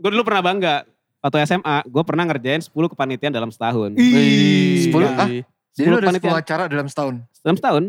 gue 0.00 0.10
dulu 0.10 0.22
pernah 0.22 0.42
bangga. 0.42 0.76
Waktu 1.20 1.36
SMA, 1.44 1.84
gue 1.84 2.02
pernah 2.02 2.24
ngerjain 2.24 2.64
10 2.64 2.72
kepanitiaan 2.72 3.28
dalam 3.28 3.52
setahun. 3.52 3.92
Ih, 3.92 4.88
Sepuluh, 4.88 5.04
ya. 5.04 5.20
ah? 5.20 5.28
Jadi 5.70 5.86
lu 5.86 5.96
ada 5.96 6.08
10 6.08 6.16
kepanitiaan. 6.16 6.36
acara 6.40 6.62
dalam 6.64 6.86
setahun? 6.88 7.14
Dalam 7.44 7.56
setahun. 7.56 7.84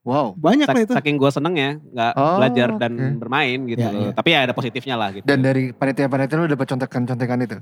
Wow. 0.00 0.32
Banyak 0.32 0.64
lah 0.64 0.80
itu. 0.80 0.92
Saking 0.96 1.20
gue 1.20 1.28
seneng 1.28 1.54
ya, 1.54 1.70
gak 1.76 2.12
Oh, 2.16 2.40
belajar 2.40 2.68
dan 2.80 2.92
bermain 3.20 3.58
gitu 3.68 3.84
Iya, 3.84 3.90
iya. 3.92 4.10
Tapi 4.16 4.28
ya 4.32 4.38
ada 4.48 4.56
positifnya 4.56 4.96
lah 4.96 5.12
gitu. 5.12 5.28
Dan 5.28 5.44
dari 5.44 5.76
panitia-panitia 5.76 6.36
lu 6.36 6.48
dapat 6.48 6.66
contekan-contekan 6.66 7.38
itu? 7.44 7.56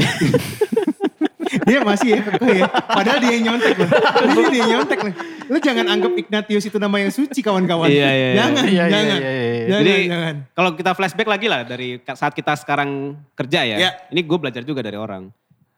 Dia 1.62 1.78
masih 1.80 2.08
ya 2.10 2.20
kekeh 2.22 2.54
ya. 2.56 2.66
Padahal 2.66 3.18
dia 3.18 3.32
yang 3.32 3.44
nyontek 3.48 3.74
loh. 3.76 3.88
Ini 4.24 4.42
dia 4.44 4.58
yang 4.58 4.70
nyontek 4.74 4.98
loh. 5.00 5.14
Lu 5.44 5.58
jangan 5.58 5.86
anggap 5.86 6.12
Ignatius 6.16 6.64
itu 6.64 6.76
nama 6.76 6.96
yang 6.96 7.08
suci 7.08 7.40
kawan-kawan. 7.40 7.86
Iya, 7.86 7.94
iya, 7.94 8.08
iya. 8.08 8.32
Jangan, 8.34 8.64
Iya, 8.64 8.72
iya, 8.74 8.84
jangan. 8.88 9.18
iya, 9.18 9.30
iya. 9.30 9.64
Jangan, 9.64 9.80
Jadi- 9.80 10.06
jangan. 10.06 10.34
Kalau 10.50 10.70
kita 10.72 10.90
flashback 10.92 11.28
lagi 11.28 11.46
lah 11.46 11.60
dari 11.62 11.88
saat 12.02 12.32
kita 12.32 12.52
sekarang 12.54 12.90
kerja 13.32 13.60
ya. 13.62 13.76
Iya. 13.78 13.90
Ini 14.08 14.20
gue 14.20 14.38
belajar 14.38 14.62
juga 14.62 14.80
dari 14.80 14.96
orang. 14.96 15.28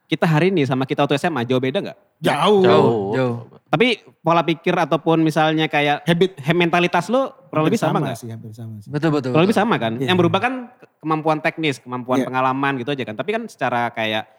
Kita 0.06 0.22
hari 0.22 0.54
ini 0.54 0.62
sama 0.62 0.86
kita 0.86 1.02
waktu 1.02 1.18
SMA 1.18 1.42
jauh 1.42 1.58
beda 1.58 1.82
gak? 1.82 1.98
Jauh. 2.22 2.62
Jauh, 2.62 2.94
jauh. 3.12 3.36
Tapi 3.66 3.86
pola 4.22 4.40
pikir 4.40 4.70
ataupun 4.70 5.18
misalnya 5.18 5.66
kayak 5.66 6.06
Habit. 6.06 6.38
mentalitas 6.54 7.10
lo 7.10 7.50
kurang 7.50 7.66
lebih 7.66 7.74
sama 7.76 7.98
Hampir 7.98 8.06
nggak? 8.06 8.16
sih, 8.16 8.28
hampir 8.30 8.50
sama 8.54 8.78
sih. 8.78 8.86
Betul 8.86 9.10
betul. 9.10 9.34
Kurang 9.34 9.44
lebih 9.44 9.58
sama 9.58 9.74
kan? 9.76 9.98
Iya. 9.98 10.14
Yang 10.14 10.18
berubah 10.22 10.40
kan 10.40 10.54
ke- 10.72 10.86
kemampuan 11.02 11.38
teknis, 11.42 11.82
kemampuan 11.82 12.22
Iya. 12.22 12.26
pengalaman 12.30 12.72
gitu 12.78 12.94
aja 12.94 13.02
kan. 13.02 13.18
Tapi 13.18 13.30
kan 13.34 13.42
secara 13.50 13.90
kayak 13.90 14.30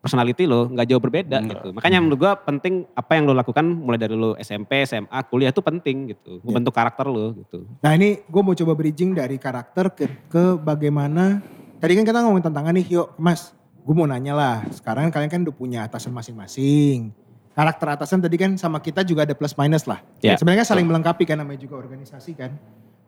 personality 0.00 0.46
lo 0.46 0.70
nggak 0.70 0.86
jauh 0.86 1.02
berbeda 1.02 1.42
Enggak. 1.42 1.50
gitu. 1.58 1.68
Makanya 1.74 1.98
menurut 1.98 2.18
gua 2.20 2.32
penting 2.38 2.86
apa 2.94 3.18
yang 3.18 3.26
lo 3.26 3.34
lakukan 3.34 3.64
mulai 3.66 3.98
dari 3.98 4.14
lo 4.14 4.38
SMP, 4.38 4.86
SMA, 4.86 5.18
kuliah 5.26 5.50
itu 5.50 5.58
penting 5.64 6.14
gitu. 6.14 6.38
Membentuk 6.46 6.70
karakter 6.70 7.10
lo 7.10 7.34
gitu. 7.34 7.66
Nah 7.82 7.90
ini 7.96 8.22
gue 8.22 8.42
mau 8.44 8.54
coba 8.54 8.72
bridging 8.78 9.16
dari 9.16 9.36
karakter 9.40 9.90
ke, 9.90 10.06
ke 10.30 10.44
bagaimana, 10.60 11.42
tadi 11.82 11.98
kan 11.98 12.04
kita 12.06 12.22
ngomongin 12.22 12.46
tantangan 12.46 12.72
nih, 12.78 12.86
yuk 12.86 13.18
mas, 13.18 13.50
gue 13.82 13.94
mau 13.96 14.06
nanya 14.06 14.32
lah, 14.36 14.56
sekarang 14.70 15.10
kalian 15.10 15.30
kan 15.30 15.40
udah 15.42 15.56
punya 15.56 15.80
atasan 15.86 16.14
masing-masing. 16.14 17.10
Karakter 17.56 17.88
atasan 17.96 18.20
tadi 18.20 18.36
kan 18.36 18.52
sama 18.60 18.78
kita 18.84 19.00
juga 19.00 19.24
ada 19.24 19.32
plus 19.32 19.56
minus 19.56 19.88
lah. 19.88 20.04
Ya, 20.20 20.36
Sebenarnya 20.36 20.62
kan 20.62 20.76
saling 20.76 20.86
melengkapi 20.86 21.24
kan 21.24 21.40
namanya 21.40 21.56
juga 21.56 21.80
organisasi 21.80 22.36
kan. 22.36 22.52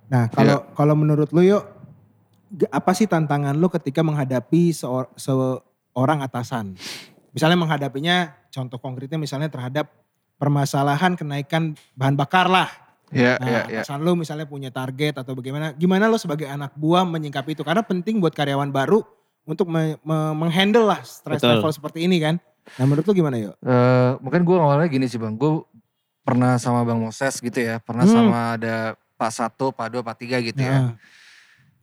Nah 0.09 0.33
kalau 0.33 0.64
kalau 0.73 0.97
menurut 0.97 1.28
lo 1.37 1.45
yuk, 1.45 1.62
apa 2.73 2.97
sih 2.97 3.04
tantangan 3.04 3.52
lo 3.52 3.68
ketika 3.68 4.00
menghadapi 4.00 4.73
seor- 4.73 5.12
seorang 5.99 6.23
atasan? 6.23 6.78
Misalnya 7.35 7.59
menghadapinya, 7.59 8.31
contoh 8.55 8.78
konkretnya 8.78 9.19
misalnya 9.19 9.50
terhadap 9.50 9.90
permasalahan 10.38 11.19
kenaikan 11.19 11.75
bahan 11.99 12.14
bakar 12.14 12.47
lah. 12.47 12.71
Iya 13.11 13.40
Nah, 13.43 13.49
iya 13.49 13.61
iya. 13.67 13.81
atasan 13.83 14.07
lu 14.07 14.14
misalnya 14.14 14.47
punya 14.47 14.71
target 14.71 15.19
atau 15.19 15.35
bagaimana, 15.35 15.75
gimana 15.75 16.07
lo 16.07 16.14
sebagai 16.14 16.47
anak 16.47 16.78
buah 16.78 17.02
menyingkapi 17.02 17.59
itu? 17.59 17.67
Karena 17.67 17.83
penting 17.83 18.23
buat 18.23 18.31
karyawan 18.31 18.71
baru 18.71 19.02
untuk 19.43 19.67
me- 19.67 19.99
me- 20.07 20.35
menghandle 20.38 20.87
lah 20.87 21.02
stress 21.02 21.43
Betul. 21.43 21.59
level 21.59 21.73
seperti 21.75 21.99
ini 22.07 22.23
kan. 22.23 22.38
Nah 22.78 22.85
menurut 22.85 23.09
lu 23.09 23.17
gimana 23.17 23.40
yuk? 23.40 23.57
Eh, 23.59 24.11
mungkin 24.23 24.45
gue 24.45 24.57
awalnya 24.61 24.87
gini 24.87 25.09
sih 25.09 25.17
bang, 25.17 25.35
gue 25.35 25.64
pernah 26.21 26.61
sama 26.61 26.85
Bang 26.85 27.00
Moses 27.00 27.40
gitu 27.40 27.57
ya, 27.57 27.81
pernah 27.81 28.05
Hmm. 28.05 28.12
sama 28.14 28.38
ada 28.61 28.76
Pak 29.17 29.33
Satu, 29.33 29.73
Pak 29.73 29.88
Dua, 29.88 30.02
Pak 30.05 30.17
Tiga 30.21 30.37
gitu 30.38 30.61
ya. 30.61 30.93
Nah, 30.93 31.00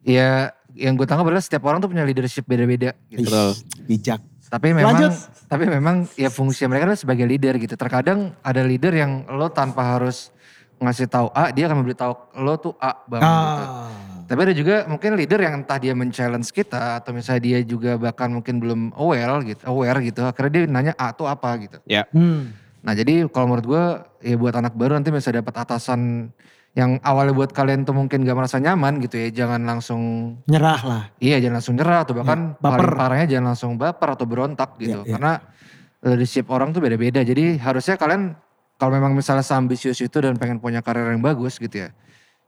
Ya 0.05 0.53
yang 0.75 0.93
gue 0.93 1.07
tangkap 1.07 1.25
adalah 1.25 1.41
setiap 1.41 1.65
orang 1.65 1.81
tuh 1.81 1.89
punya 1.89 2.05
leadership 2.05 2.45
beda-beda 2.45 2.93
gitu. 3.09 3.25
Betul. 3.25 3.49
bijak. 3.89 4.21
Tapi 4.45 4.77
memang 4.77 4.93
Lanjut. 4.93 5.13
tapi 5.49 5.65
memang 5.65 6.05
ya 6.13 6.29
fungsi 6.29 6.69
mereka 6.69 6.93
adalah 6.93 6.99
sebagai 6.99 7.25
leader 7.25 7.57
gitu. 7.57 7.73
Terkadang 7.73 8.37
ada 8.45 8.61
leader 8.61 8.93
yang 8.93 9.25
lo 9.33 9.49
tanpa 9.49 9.97
harus 9.97 10.29
ngasih 10.77 11.07
tahu 11.09 11.27
A, 11.33 11.49
dia 11.49 11.65
akan 11.71 11.81
memberitahu 11.81 12.13
lo 12.43 12.53
tuh 12.61 12.73
A 12.77 12.93
bang. 13.09 13.23
gitu. 13.23 13.65
Ah. 13.65 13.89
Tapi 14.25 14.39
ada 14.41 14.53
juga 14.57 14.75
mungkin 14.89 15.13
leader 15.13 15.37
yang 15.37 15.61
entah 15.61 15.77
dia 15.77 15.93
men-challenge 15.93 16.49
kita 16.49 16.97
atau 16.97 17.13
misalnya 17.13 17.41
dia 17.45 17.59
juga 17.61 17.93
bahkan 17.97 18.33
mungkin 18.33 18.57
belum 18.57 18.81
aware 18.97 19.45
gitu, 19.45 19.61
aware 19.69 20.01
gitu. 20.01 20.25
Akhirnya 20.25 20.51
dia 20.51 20.63
nanya 20.65 20.93
A 20.97 21.13
tuh 21.13 21.29
apa 21.29 21.49
gitu. 21.61 21.77
Hmm. 22.13 22.49
Nah 22.85 22.93
jadi 22.93 23.25
kalau 23.29 23.53
menurut 23.53 23.65
gue 23.65 23.85
ya 24.29 24.35
buat 24.37 24.53
anak 24.53 24.73
baru 24.73 24.97
nanti 24.97 25.13
bisa 25.13 25.29
dapat 25.29 25.53
atasan 25.57 26.29
yang 26.75 26.99
awalnya 27.07 27.31
buat 27.31 27.55
kalian 27.55 27.87
tuh 27.87 27.95
mungkin 27.95 28.27
gak 28.27 28.35
merasa 28.35 28.59
nyaman 28.59 28.99
gitu 28.99 29.15
ya. 29.15 29.31
Jangan 29.31 29.63
langsung 29.63 30.01
Nyerah 30.43 30.81
lah. 30.83 31.03
Iya 31.23 31.39
jangan 31.39 31.55
langsung 31.63 31.75
nyerah 31.79 31.99
atau 32.03 32.13
bahkan 32.19 32.39
Ya, 32.51 32.59
baper. 32.59 32.67
paling 32.75 32.99
parahnya 32.99 33.27
jangan 33.31 33.45
langsung 33.55 33.71
baper 33.79 34.09
atau 34.11 34.25
berontak 34.27 34.75
gitu. 34.83 34.99
Ya, 35.01 35.07
ya. 35.07 35.13
Karena 35.15 35.33
leadership 36.03 36.51
orang 36.51 36.75
tuh 36.75 36.83
beda-beda. 36.83 37.23
Jadi 37.23 37.55
harusnya 37.63 37.95
kalian 37.95 38.35
kalau 38.75 38.91
memang 38.91 39.15
misalnya 39.15 39.47
ambisius 39.55 40.03
itu 40.03 40.17
dan 40.19 40.35
pengen 40.35 40.59
punya 40.59 40.83
karir 40.83 41.07
yang 41.15 41.23
bagus 41.23 41.55
gitu 41.63 41.87
ya. 41.87 41.89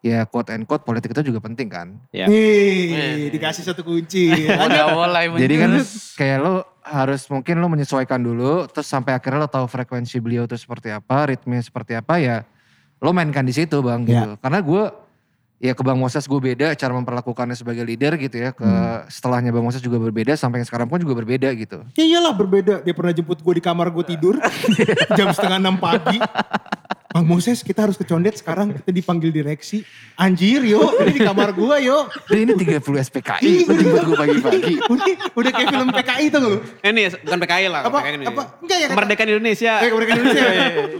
Ya 0.03 0.27
quote 0.29 0.53
and 0.53 0.67
quote 0.67 0.83
politik 0.83 1.15
itu 1.15 1.31
juga 1.31 1.39
penting 1.41 1.71
kan. 1.71 1.87
Ya. 2.11 2.27
Nih, 2.27 3.31
dikasih 3.31 3.63
satu 3.63 3.81
kunci. 3.81 4.29
Mulai 4.93 5.31
Jadi 5.47 5.55
kan 5.55 5.71
kayak 6.19 6.37
lo 6.43 6.67
harus 6.83 7.23
mungkin 7.31 7.63
lo 7.63 7.71
menyesuaikan 7.71 8.19
dulu. 8.19 8.67
Terus 8.67 8.91
sampai 8.91 9.15
akhirnya 9.15 9.47
lo 9.47 9.49
tahu 9.49 9.65
frekuensi 9.71 10.19
beliau 10.19 10.43
itu 10.43 10.59
seperti 10.59 10.91
apa, 10.91 11.31
ritme 11.31 11.57
seperti 11.63 11.95
apa 11.95 12.19
ya. 12.19 12.43
Lo 12.97 13.13
mainkan 13.13 13.45
di 13.45 13.53
situ 13.53 13.77
bang 13.81 14.01
gitu. 14.03 14.29
Karena 14.41 14.59
gue 14.61 14.83
ya 15.57 15.73
ke 15.73 15.81
Bang 15.81 15.97
Moses 15.97 16.29
gue 16.29 16.37
beda 16.37 16.77
cara 16.77 16.93
memperlakukannya 16.93 17.57
sebagai 17.57 17.85
leader 17.85 18.17
gitu 18.17 18.37
ya. 18.41 18.49
Ke 18.53 18.65
setelahnya 19.09 19.53
Bang 19.53 19.65
Moses 19.65 19.81
juga 19.81 20.01
berbeda 20.01 20.33
sampai 20.33 20.61
yang 20.61 20.67
sekarang 20.69 20.87
pun 20.89 20.97
juga 21.01 21.17
berbeda 21.17 21.53
gitu. 21.53 21.85
Ya 21.97 22.05
iyalah 22.05 22.33
berbeda. 22.33 22.81
Dia 22.81 22.93
pernah 22.93 23.13
jemput 23.13 23.41
gue 23.41 23.53
di 23.57 23.63
kamar 23.63 23.93
gue 23.93 24.05
tidur 24.05 24.35
jam 25.17 25.29
setengah 25.33 25.61
enam 25.61 25.77
pagi. 25.77 26.17
Bang 27.17 27.25
Moses 27.25 27.65
kita 27.65 27.81
harus 27.81 27.97
ke 27.97 28.05
Condet 28.05 28.37
sekarang 28.37 28.69
kita 28.69 28.93
dipanggil 28.93 29.33
direksi. 29.33 29.81
Anjir 30.13 30.61
yo, 30.61 30.93
ini 31.01 31.17
di 31.17 31.25
kamar 31.25 31.49
gue 31.49 31.81
yo. 31.81 32.05
Dan 32.29 32.45
ini 32.45 32.53
30 32.53 32.77
SPKI, 32.77 33.65
lo 33.65 33.73
jemput 33.73 34.01
gue 34.05 34.15
pagi-pagi. 34.15 34.73
udah, 34.85 35.05
udah 35.33 35.49
kayak 35.49 35.67
film 35.67 35.89
PKI 35.89 36.25
tuh 36.29 36.39
lu. 36.39 36.51
Eh, 36.77 36.93
Ini 36.93 37.01
bukan 37.17 37.39
PKI 37.41 37.65
lah. 37.73 37.81
Apa- 37.89 38.05
PKI 38.05 38.13
ini. 38.13 38.25
apa- 38.29 38.45
enggak 38.61 38.77
ya, 38.77 38.85
kata- 38.85 38.93
Kemerdekaan 38.93 39.29
Indonesia. 39.33 39.73
Eh 39.81 39.89
kemerdekaan 39.89 40.17
Indonesia. 40.19 40.45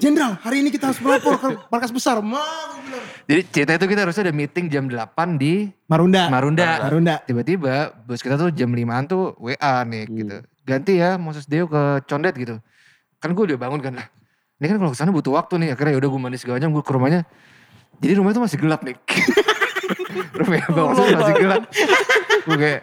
Jenderal, 0.01 0.31
hari 0.41 0.57
ini 0.57 0.69
kita 0.73 0.89
harus 0.89 0.97
melapor 0.97 1.37
ke 1.37 1.47
markas 1.69 1.93
besar. 1.93 2.17
Ma. 2.17 2.41
Jadi 3.29 3.41
cerita 3.53 3.71
itu 3.75 3.85
kita 3.85 4.01
harusnya 4.01 4.23
ada 4.25 4.33
meeting 4.33 4.65
jam 4.67 4.89
8 4.89 5.37
di 5.37 5.69
Marunda. 5.85 6.33
Marunda. 6.33 6.65
Marunda. 6.81 7.15
Tiba-tiba 7.21 7.93
bos 7.93 8.25
kita 8.25 8.41
tuh 8.41 8.49
jam 8.49 8.73
5an 8.73 9.05
tuh 9.05 9.37
WA 9.37 9.85
nih 9.85 10.09
gitu. 10.09 10.37
Ganti 10.65 10.97
ya 10.97 11.21
Moses 11.21 11.45
Deo 11.45 11.69
ke 11.69 12.01
Condet 12.03 12.33
gitu. 12.33 12.57
Kan 13.21 13.37
gue 13.37 13.43
udah 13.45 13.59
bangun 13.59 13.77
kan 13.79 13.93
lah. 13.93 14.09
Ini 14.57 14.65
kan 14.73 14.77
kalau 14.81 14.91
ke 14.91 14.97
sana 14.97 15.13
butuh 15.13 15.37
waktu 15.37 15.53
nih. 15.61 15.69
Akhirnya 15.77 15.93
yaudah 15.97 16.09
gue 16.09 16.21
mandi 16.21 16.37
segala 16.41 16.57
macam 16.57 16.71
gue 16.73 16.83
ke 16.83 16.91
rumahnya. 16.93 17.21
Jadi 18.01 18.13
rumah 18.17 18.31
itu 18.33 18.41
masih 18.41 18.57
gelap 18.57 18.81
nih. 18.81 18.95
rumahnya 20.41 20.67
Bang 20.73 20.87
Moses 20.93 21.05
masih 21.13 21.35
gelap. 21.37 21.61
Gue 22.45 22.57
kayak 22.63 22.81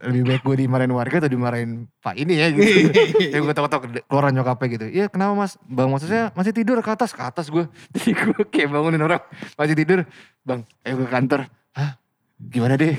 lebih 0.00 0.22
baik 0.32 0.42
gue 0.48 0.56
dimarahin 0.64 0.92
warga 0.96 1.20
atau 1.20 1.28
dimarahin 1.28 1.84
Pak 2.00 2.14
ini 2.16 2.40
ya 2.40 2.46
gitu. 2.54 2.88
ya 3.36 3.38
gue 3.42 3.54
tau-tau 3.54 3.84
keluaran 4.06 4.32
nyokapnya 4.32 4.66
gitu. 4.80 4.86
Iya 4.86 5.06
kenapa 5.12 5.34
mas? 5.34 5.58
Bang 5.66 5.90
Mosesnya 5.90 6.30
masih 6.32 6.54
tidur 6.54 6.78
ke 6.80 6.90
atas. 6.94 7.10
Ke 7.12 7.26
atas 7.26 7.50
gue. 7.50 7.66
Jadi 7.92 8.10
gue 8.14 8.42
kayak 8.48 8.70
bangunin 8.70 9.02
orang. 9.02 9.20
Masih 9.58 9.74
tidur. 9.74 10.06
Bang 10.46 10.62
ayo 10.86 10.94
ke 11.04 11.06
kantor. 11.10 11.50
Hah? 11.74 11.98
Gimana 12.40 12.80
deh? 12.80 12.96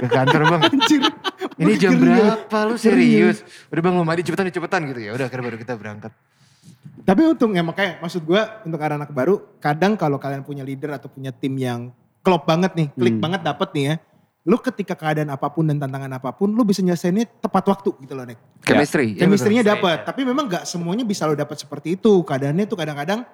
ke 0.00 0.08
kantor 0.10 0.40
bang. 0.50 0.60
Anjir. 0.68 1.02
Ini 1.60 1.72
jam 1.80 1.96
berapa 1.96 2.58
lu 2.68 2.74
serius? 2.76 3.40
Udah 3.72 3.80
bang 3.80 3.94
mau 3.96 4.04
mandi 4.04 4.26
cepetan 4.26 4.52
cepetan 4.52 4.80
gitu 4.92 5.00
ya. 5.00 5.10
Udah 5.16 5.30
akhirnya 5.30 5.44
baru 5.48 5.58
kita 5.62 5.78
berangkat. 5.80 6.12
Tapi 7.00 7.20
untung 7.26 7.56
ya 7.56 7.64
makanya 7.64 7.98
maksud 7.98 8.22
gue 8.22 8.38
untuk 8.62 8.78
anak-anak 8.78 9.10
baru 9.10 9.34
kadang 9.58 9.96
kalau 9.96 10.20
kalian 10.20 10.44
punya 10.44 10.62
leader 10.62 10.94
atau 10.94 11.08
punya 11.10 11.32
tim 11.32 11.56
yang 11.56 11.90
klop 12.20 12.44
banget 12.44 12.76
nih, 12.76 12.88
klik 12.92 13.16
Hmm. 13.16 13.24
banget 13.24 13.40
dapet 13.42 13.68
nih 13.72 13.84
ya. 13.84 13.94
Lu 14.40 14.56
ketika 14.56 14.96
keadaan 14.96 15.28
apa 15.28 15.52
pun 15.52 15.68
dan 15.68 15.76
tantangan 15.76 16.16
apa 16.16 16.32
pun 16.32 16.48
lu 16.48 16.64
bisa 16.64 16.80
nyelesainnya 16.80 17.28
tepat 17.40 17.64
waktu 17.66 17.92
gitu 18.00 18.12
loh 18.16 18.24
Nek. 18.24 18.40
Chemistry. 18.64 19.16
ya 19.16 19.24
Chemistry-nya 19.24 19.64
dapat, 19.64 20.04
tapi 20.04 20.24
memang 20.24 20.48
gak 20.48 20.64
semuanya 20.64 21.04
bisa 21.04 21.28
lo 21.28 21.36
dapat 21.36 21.60
seperti 21.60 21.96
itu. 22.00 22.24
Keadaannya 22.24 22.64
tuh 22.64 22.76
kadang-kadang 22.76 23.24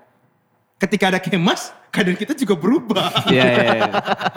ketika 0.77 1.09
ada 1.09 1.19
kemas, 1.21 1.73
keadaan 1.89 2.17
kita 2.17 2.37
juga 2.37 2.53
berubah. 2.53 3.09
Iya, 3.33 3.45
iya, 3.49 3.65
iya. 3.81 3.91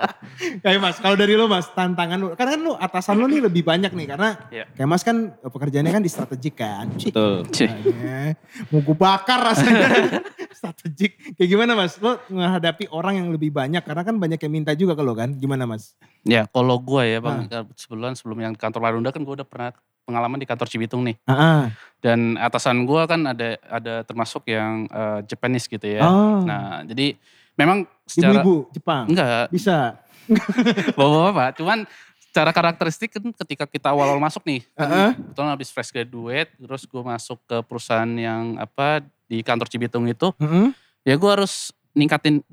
Kayak 0.64 0.80
Mas, 0.80 0.96
kalau 1.04 1.20
dari 1.20 1.36
lo 1.36 1.52
Mas, 1.52 1.68
tantangan 1.76 2.16
lu, 2.16 2.28
karena 2.32 2.56
kan 2.56 2.62
lu 2.64 2.72
atasan 2.80 3.20
lu 3.20 3.28
nih 3.28 3.44
lebih 3.44 3.68
banyak 3.68 3.92
nih 3.92 4.08
karena 4.08 4.30
Iya. 4.48 4.66
kayak 4.72 4.88
Mas 4.88 5.04
kan 5.04 5.36
pekerjaannya 5.36 5.92
kan 5.92 6.04
di 6.04 6.08
strategik 6.08 6.56
kan. 6.56 6.88
Cik. 6.96 7.12
Betul. 7.12 7.36
Cih. 7.52 7.68
Makanya, 7.68 8.40
Mau 8.72 8.80
gue 8.80 8.96
bakar 8.96 9.40
rasanya. 9.44 9.88
strategik. 10.60 11.20
Kayak 11.36 11.50
gimana 11.52 11.72
Mas? 11.76 12.00
Lo 12.00 12.24
menghadapi 12.32 12.88
orang 12.96 13.20
yang 13.20 13.28
lebih 13.36 13.52
banyak 13.52 13.84
karena 13.84 14.04
kan 14.08 14.16
banyak 14.16 14.40
yang 14.40 14.54
minta 14.54 14.72
juga 14.72 14.96
ke 14.96 15.04
lo 15.04 15.12
kan. 15.12 15.36
Gimana 15.36 15.68
Mas? 15.68 16.00
Ya 16.24 16.48
kalau 16.48 16.80
gue 16.80 17.04
ya 17.04 17.20
bang, 17.20 17.48
sebelum 17.76 18.16
sebelum 18.16 18.38
yang 18.40 18.52
di 18.56 18.60
kantor 18.60 18.80
Marunda 18.80 19.12
kan 19.12 19.24
gue 19.24 19.36
udah 19.44 19.48
pernah 19.48 19.72
pengalaman 20.10 20.42
di 20.42 20.50
kantor 20.50 20.66
Cibitung 20.66 21.06
nih. 21.06 21.14
Ah. 21.30 21.70
Dan 22.02 22.34
atasan 22.42 22.90
gue 22.90 23.02
kan 23.06 23.22
ada 23.30 23.62
ada 23.70 24.02
termasuk 24.02 24.50
yang 24.50 24.90
eh, 24.90 25.20
Japanese 25.30 25.70
gitu 25.70 25.86
ya. 25.86 26.02
Oh. 26.10 26.42
Nah 26.42 26.82
jadi 26.82 27.14
memang 27.54 27.86
secara 28.10 28.42
Ibu-ibu 28.42 28.74
Jepang. 28.74 29.06
enggak 29.06 29.54
Bisa. 29.54 30.02
bapak-bapak, 30.98 31.58
cuman 31.58 31.90
secara 32.22 32.54
karakteristik 32.54 33.10
kan 33.10 33.34
ketika 33.34 33.66
kita 33.66 33.90
awal-awal 33.90 34.22
masuk 34.22 34.46
nih, 34.46 34.62
Heeh. 34.78 35.18
kan 35.18 35.18
kebetulan 35.18 35.50
habis 35.58 35.70
fresh 35.74 35.90
graduate, 35.90 36.54
terus 36.54 36.86
gue 36.86 37.02
masuk 37.02 37.42
ke 37.50 37.58
perusahaan 37.66 38.14
yang 38.14 38.54
apa 38.62 39.02
di 39.26 39.42
kantor 39.42 39.66
Cibitung 39.66 40.06
itu, 40.06 40.30
Heeh. 40.38 40.70
ya 41.02 41.18
gue 41.18 41.30
harus 41.34 41.74
ningkatin 41.98 42.46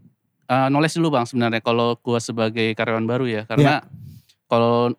uh, 0.49 0.69
knowledge 0.73 0.97
dulu 0.97 1.19
bang 1.19 1.27
sebenarnya 1.29 1.61
kalau 1.61 1.99
gue 1.99 2.19
sebagai 2.23 2.73
karyawan 2.73 3.07
baru 3.07 3.25
ya 3.29 3.43
karena 3.45 3.85
kalau 4.47 4.95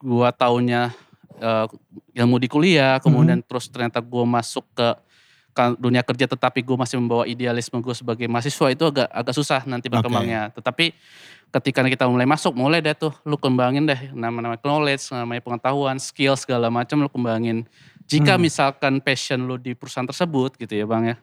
gue 0.00 0.28
taunya 0.36 0.92
uh, 1.44 1.68
ilmu 2.16 2.40
di 2.40 2.48
kuliah 2.48 2.96
kemudian 3.04 3.44
terus 3.44 3.68
ternyata 3.68 4.00
gue 4.00 4.24
masuk 4.24 4.64
ke 4.72 4.88
dunia 5.78 6.02
kerja 6.02 6.26
tetapi 6.26 6.64
gue 6.64 6.74
masih 6.74 6.98
membawa 6.98 7.28
idealisme 7.28 7.78
gue 7.78 7.94
sebagai 7.94 8.26
mahasiswa 8.26 8.72
itu 8.72 8.84
agak 8.88 9.06
agak 9.12 9.34
susah 9.36 9.60
nanti 9.68 9.86
berkembangnya 9.92 10.50
tetapi 10.56 10.96
ketika 11.54 11.86
kita 11.86 12.10
mulai 12.10 12.26
masuk 12.26 12.56
mulai 12.56 12.82
deh 12.82 12.96
tuh 12.96 13.14
lu 13.22 13.38
kembangin 13.38 13.86
deh 13.86 14.10
nama-nama 14.10 14.58
knowledge 14.58 15.12
namanya 15.14 15.44
pengetahuan 15.44 16.00
skill 16.02 16.34
segala 16.34 16.72
macam 16.72 16.98
lu 16.98 17.06
kembangin 17.06 17.62
jika 18.10 18.34
Hmm. 18.34 18.42
misalkan 18.42 18.98
passion 18.98 19.46
lu 19.46 19.54
di 19.60 19.78
perusahaan 19.78 20.08
tersebut 20.08 20.58
gitu 20.58 20.74
ya 20.74 20.88
bang 20.90 21.14
ya 21.14 21.16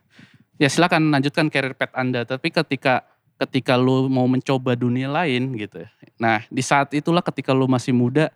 ya 0.61 0.69
silakan 0.69 1.09
lanjutkan 1.09 1.49
career 1.49 1.73
path 1.73 1.97
Anda. 1.97 2.21
Tapi 2.21 2.53
ketika 2.53 3.01
ketika 3.41 3.73
lu 3.73 4.05
mau 4.05 4.29
mencoba 4.29 4.77
dunia 4.77 5.09
lain 5.09 5.57
gitu. 5.57 5.81
ya. 5.81 5.89
Nah, 6.21 6.45
di 6.45 6.61
saat 6.61 6.93
itulah 6.93 7.25
ketika 7.25 7.49
lu 7.57 7.65
masih 7.65 7.89
muda 7.89 8.29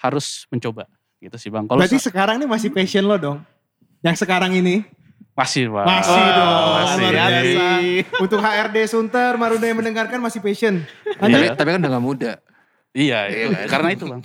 harus 0.00 0.48
mencoba 0.48 0.88
gitu 1.22 1.36
sih 1.38 1.48
Bang. 1.48 1.64
Kalau 1.64 1.78
Berarti 1.78 1.96
sa- 1.96 2.10
sekarang 2.10 2.36
ini 2.36 2.46
masih 2.46 2.68
passion 2.68 3.04
lo 3.04 3.14
dong? 3.14 3.38
Yang 4.00 4.16
sekarang 4.20 4.50
ini? 4.52 4.82
Masih 5.32 5.70
Bang. 5.70 5.86
Masih 5.86 6.18
dong. 6.28 6.66
Masih. 6.74 6.98
luar 7.00 7.14
biasa. 7.14 7.66
Untuk 8.18 8.38
HRD 8.38 8.76
Sunter, 8.84 9.32
Marunda 9.34 9.64
yang 9.64 9.78
mendengarkan 9.78 10.18
masih 10.18 10.38
passion. 10.38 10.82
Tapi, 11.16 11.30
Lanjut, 11.30 11.54
tapi 11.54 11.68
kan 11.68 11.78
udah 11.78 11.92
gak 11.92 12.04
muda. 12.04 12.32
Iya, 12.92 13.18
Iya 13.24 13.38
itu. 13.40 13.54
kan? 13.56 13.66
karena 13.70 13.88
itu 13.90 14.04
Bang. 14.04 14.20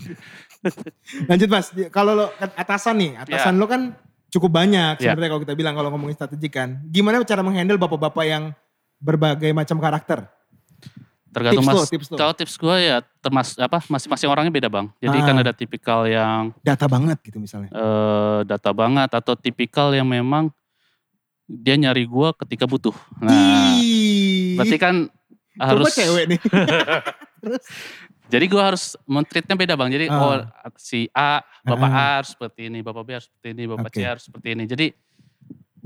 lanjut 1.25 1.47
mas. 1.47 1.65
Kalau 1.87 2.11
lo 2.13 2.25
atasan 2.53 2.95
nih, 2.97 3.11
atasan 3.15 3.55
Ya. 3.55 3.59
lo 3.61 3.65
kan 3.65 3.81
cukup 4.27 4.51
banyak 4.51 4.99
Ya. 4.99 5.13
sebenarnya 5.13 5.29
kalau 5.31 5.41
kita 5.41 5.55
bilang 5.55 5.73
kalau 5.73 5.89
ngomongin 5.89 6.17
strategi 6.17 6.49
kan. 6.49 6.81
Gimana 6.85 7.23
cara 7.23 7.39
menghandle 7.39 7.77
bapak-bapak 7.77 8.25
yang 8.25 8.43
berbagai 8.97 9.53
macam 9.53 9.77
karakter? 9.77 10.27
Tergantung 11.27 11.61
Tips 11.61 11.69
mas. 11.69 11.77
lo, 11.77 11.85
tips 11.87 12.07
lo. 12.07 12.15
Kalau 12.15 12.33
tips 12.33 12.55
gue 12.55 12.75
ya 12.79 12.97
termas 13.19 13.49
apa 13.55 13.77
masing-masing 13.85 14.27
orangnya 14.27 14.49
beda 14.49 14.67
bang. 14.67 14.87
Jadi 14.97 15.17
Ah. 15.17 15.23
kan 15.23 15.35
ada 15.37 15.51
tipikal 15.51 15.99
yang 16.03 16.55
Data 16.61 16.85
banget 16.85 17.17
gitu 17.21 17.37
misalnya. 17.37 17.69
eh, 17.69 18.39
data 18.43 18.71
banget 18.71 19.09
atau 19.11 19.33
tipikal 19.33 19.91
yang 19.91 20.05
memang 20.05 20.49
dia 21.43 21.75
nyari 21.75 22.03
gue 22.03 22.29
ketika 22.41 22.65
butuh. 22.65 22.95
Nah, 23.17 23.77
Ih, 23.77 24.55
berarti 24.55 24.75
kan 24.75 24.95
coba 25.53 25.65
harus. 25.83 25.93
cewek 25.93 26.25
nih. 26.27 26.39
Jadi 28.27 28.45
gue 28.45 28.59
harus 28.59 28.99
mentreatnya 29.03 29.55
beda 29.55 29.73
bang. 29.73 29.87
Jadi 29.89 30.05
Ah. 30.07 30.19
oh 30.19 30.35
si 30.75 31.07
A, 31.09 31.39
bapak 31.61 31.87
Ah. 31.87 31.95
A 31.95 32.07
harus 32.17 32.29
seperti 32.29 32.67
ini, 32.67 32.79
bapak 32.81 33.03
B 33.03 33.09
harus 33.13 33.25
seperti 33.25 33.47
ini, 33.49 33.63
bapak 33.65 33.87
Oke. 33.87 33.95
C 33.95 34.03
harus 34.03 34.23
seperti 34.25 34.47
ini. 34.51 34.63
Jadi 34.65 34.85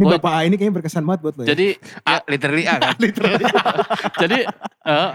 Ini 0.02 0.10
Gua- 0.10 0.18
bapak 0.18 0.34
A 0.34 0.40
ini 0.44 0.58
kayaknya 0.58 0.76
berkesan 0.82 1.06
banget 1.06 1.22
buat 1.22 1.34
lo 1.38 1.42
ya. 1.46 1.54
jadi 1.54 1.78
A, 2.02 2.14
literally 2.26 2.66
A 2.66 2.76
kan? 2.82 2.98
jadi 4.26 4.40
eh, 4.82 5.12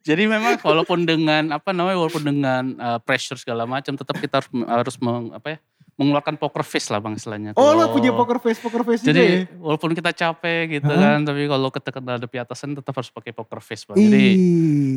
jadi 0.00 0.22
memang 0.24 0.56
walaupun 0.64 1.04
dengan 1.04 1.52
apa 1.52 1.76
namanya 1.76 2.00
walaupun 2.00 2.24
dengan 2.24 2.62
eh, 2.72 2.98
pressure 3.04 3.36
segala 3.36 3.68
macam 3.68 3.92
tetap 3.92 4.16
kita 4.16 4.40
harus 4.40 4.48
harus 4.64 4.96
meng, 4.96 5.36
apa 5.36 5.48
ya 5.52 5.58
mengeluarkan 6.00 6.40
poker 6.40 6.64
face 6.64 6.88
lah 6.88 6.96
bang 6.96 7.12
istilahnya. 7.12 7.52
oh 7.52 7.76
lo 7.76 7.92
punya 7.92 8.08
poker 8.16 8.40
face, 8.40 8.56
poker 8.56 8.80
face 8.80 9.04
juga 9.04 9.12
ya? 9.12 9.44
Jadi 9.44 9.60
walaupun 9.60 9.92
kita 9.92 10.16
capek 10.16 10.80
gitu 10.80 10.88
Hah? 10.88 10.96
kan, 11.12 11.28
tapi 11.28 11.44
kalau 11.44 11.68
kita 11.68 11.92
hadapi 11.92 12.36
atasan 12.40 12.72
tetap 12.72 12.96
harus 12.96 13.12
pakai 13.12 13.36
poker 13.36 13.60
face 13.60 13.84
bang. 13.84 14.00
Jadi. 14.00 14.26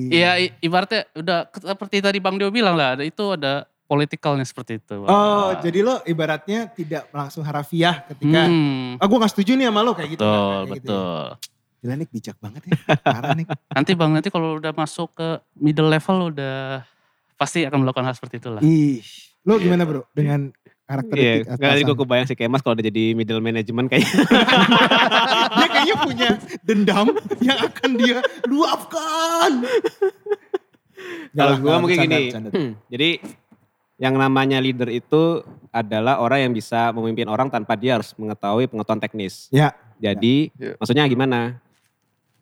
Iya 0.07 0.31
ibaratnya 0.63 1.03
udah 1.11 1.51
seperti 1.51 1.99
tadi 1.99 2.23
Bang 2.23 2.39
Dio 2.39 2.47
bilang 2.47 2.79
lah, 2.79 2.95
ada- 2.95 3.03
itu 3.03 3.35
ada 3.35 3.67
politikalnya 3.85 4.43
seperti 4.43 4.77
itu. 4.77 4.95
Oh, 4.97 5.05
Nah, 5.05 5.59
jadi 5.59 5.79
lo 5.79 6.01
ibaratnya 6.03 6.65
tidak 6.67 7.07
langsung 7.09 7.41
harafiah 7.41 8.01
ketika, 8.05 8.41
Hmm, 8.43 8.95
ah 8.95 9.05
gue 9.05 9.17
gak 9.17 9.31
setuju 9.31 9.53
nih 9.53 9.67
sama 9.67 9.81
lo 9.81 9.91
kayak 9.91 10.09
gitu. 10.11 10.21
betul, 10.21 10.33
kan, 10.33 10.49
kayak 10.63 10.73
gitu 10.73 10.87
ya. 10.87 10.97
betul. 10.97 11.23
Gila 11.77 11.93
nih 11.93 12.07
bijak 12.09 12.37
banget 12.37 12.61
ya, 12.63 12.71
parah 12.97 13.31
nih. 13.33 13.45
Nanti 13.75 13.91
Bang 13.93 14.11
nanti 14.11 14.29
kalau 14.29 14.55
udah 14.55 14.71
masuk 14.71 15.11
ke 15.13 15.27
middle 15.53 15.87
level 15.87 16.31
udah 16.31 16.87
pasti 17.35 17.61
akan 17.61 17.83
melakukan 17.83 18.05
hal 18.05 18.13
seperti 18.13 18.39
itulah. 18.39 18.61
Ih, 18.61 19.03
lo 19.43 19.57
gimana 19.57 19.83
bro 19.83 20.07
dengan 20.09 20.47
karakter 20.83 21.15
Iya, 21.15 21.31
atasan? 21.43 21.57
gak 21.57 21.69
tadi 21.69 21.81
gue 21.83 21.97
kebayang 21.97 22.25
si 22.25 22.33
Kemas 22.33 22.59
kalau 22.59 22.73
udah 22.73 22.85
jadi 22.85 23.03
middle 23.13 23.39
management 23.39 23.87
kayak 23.87 24.03
dia 25.53 25.67
kayaknya 25.69 25.95
punya 25.99 26.29
dendam 26.61 27.07
yang 27.39 27.59
akan 27.61 27.89
dia 27.93 28.17
luapkan. 28.47 29.51
Kalau 31.33 31.55
gue 31.57 31.73
mungkin 31.75 31.97
bercanda, 31.97 32.15
gini, 32.15 32.25
bercanda. 32.25 32.49
hmm, 32.49 32.71
jadi 32.87 33.09
yang 33.95 34.17
namanya 34.17 34.57
leader 34.57 34.89
itu 34.89 35.45
adalah 35.69 36.17
orang 36.17 36.49
yang 36.49 36.53
bisa 36.53 36.89
memimpin 36.91 37.29
orang 37.29 37.47
tanpa 37.47 37.77
dia 37.77 38.01
harus 38.01 38.11
mengetahui 38.13 38.65
pengetahuan 38.65 38.99
teknis. 38.99 39.47
Ya. 39.49 39.73
Jadi 40.01 40.49
Ya. 40.57 40.73
maksudnya 40.75 41.05
gimana? 41.05 41.61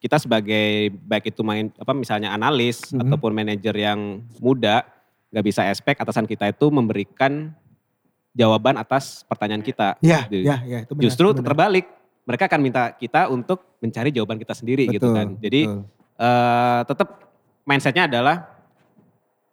Kita 0.02 0.18
sebagai 0.18 0.90
baik 1.06 1.30
itu 1.30 1.46
main 1.46 1.70
apa 1.78 1.94
misalnya 1.94 2.34
analis 2.34 2.90
Mhm. 2.90 3.06
ataupun 3.06 3.32
manajer 3.32 3.76
yang 3.76 4.00
muda 4.42 4.82
nggak 5.30 5.46
bisa 5.46 5.62
expect 5.70 6.02
atasan 6.02 6.26
kita 6.26 6.50
itu 6.50 6.68
memberikan 6.68 7.54
jawaban 8.32 8.76
atas 8.76 9.22
pertanyaan 9.24 9.62
kita. 9.62 10.00
Ya, 10.00 10.24
Jadi, 10.26 10.40
ya, 10.42 10.58
ya. 10.64 10.80
Itu 10.84 10.96
benar, 10.96 11.04
Justru 11.06 11.26
itu 11.30 11.34
benar. 11.38 11.48
terbalik, 11.52 11.86
mereka 12.24 12.44
akan 12.48 12.62
minta 12.64 12.84
kita 12.92 13.28
untuk 13.28 13.60
mencari 13.78 14.10
jawaban 14.10 14.40
kita 14.40 14.56
sendiri 14.56 14.88
gitu 14.88 15.04
Betul, 15.04 15.16
kan. 15.16 15.28
Jadi 15.38 15.62
betul. 15.68 15.84
eh 16.18 16.82
tetap 16.88 17.08
mindsetnya 17.62 18.04
adalah 18.08 18.36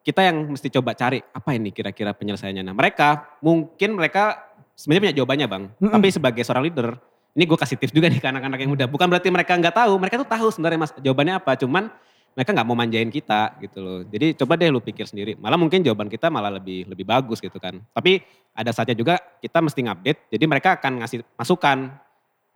kita 0.03 0.21
yang 0.25 0.49
mesti 0.55 0.69
coba 0.73 0.97
cari 0.97 1.21
apa 1.21 1.51
ini 1.53 1.71
kira-kira 1.75 2.17
penyelesaiannya. 2.17 2.65
Nah 2.65 2.75
mereka 2.75 3.39
mungkin 3.45 3.99
mereka 3.99 4.49
sebenarnya 4.79 5.03
punya 5.11 5.17
jawabannya 5.21 5.47
bang. 5.51 5.65
Mm-mm. 5.77 5.93
Tapi 5.93 6.09
sebagai 6.15 6.43
seorang 6.47 6.65
leader, 6.71 6.97
ini 7.35 7.45
gue 7.45 7.59
kasih 7.59 7.77
tips 7.77 7.93
juga 7.93 8.07
nih 8.07 8.23
ke 8.23 8.29
anak-anak 8.31 8.59
yang 8.63 8.71
muda. 8.71 8.85
Bukan 8.87 9.11
berarti 9.11 9.29
mereka 9.29 9.59
nggak 9.59 9.75
tahu, 9.75 9.93
mereka 9.99 10.15
tuh 10.23 10.29
tahu 10.31 10.49
sebenarnya 10.55 10.79
mas 10.81 10.93
jawabannya 11.03 11.35
apa. 11.43 11.53
Cuman 11.59 11.91
mereka 12.39 12.55
nggak 12.55 12.67
mau 12.71 12.79
manjain 12.79 13.11
kita 13.11 13.59
gitu 13.59 13.79
loh. 13.83 13.99
Jadi 14.07 14.39
coba 14.39 14.55
deh 14.55 14.71
lu 14.71 14.79
pikir 14.79 15.11
sendiri. 15.11 15.35
Malah 15.35 15.59
mungkin 15.59 15.83
jawaban 15.83 16.07
kita 16.07 16.31
malah 16.31 16.55
lebih 16.55 16.87
lebih 16.87 17.03
bagus 17.03 17.43
gitu 17.43 17.59
kan. 17.59 17.83
Tapi 17.91 18.23
ada 18.55 18.71
saatnya 18.71 18.95
juga 18.95 19.19
kita 19.43 19.59
mesti 19.59 19.81
ngupdate. 19.83 20.31
Jadi 20.31 20.45
mereka 20.47 20.79
akan 20.79 21.03
ngasih 21.03 21.27
masukan. 21.35 21.91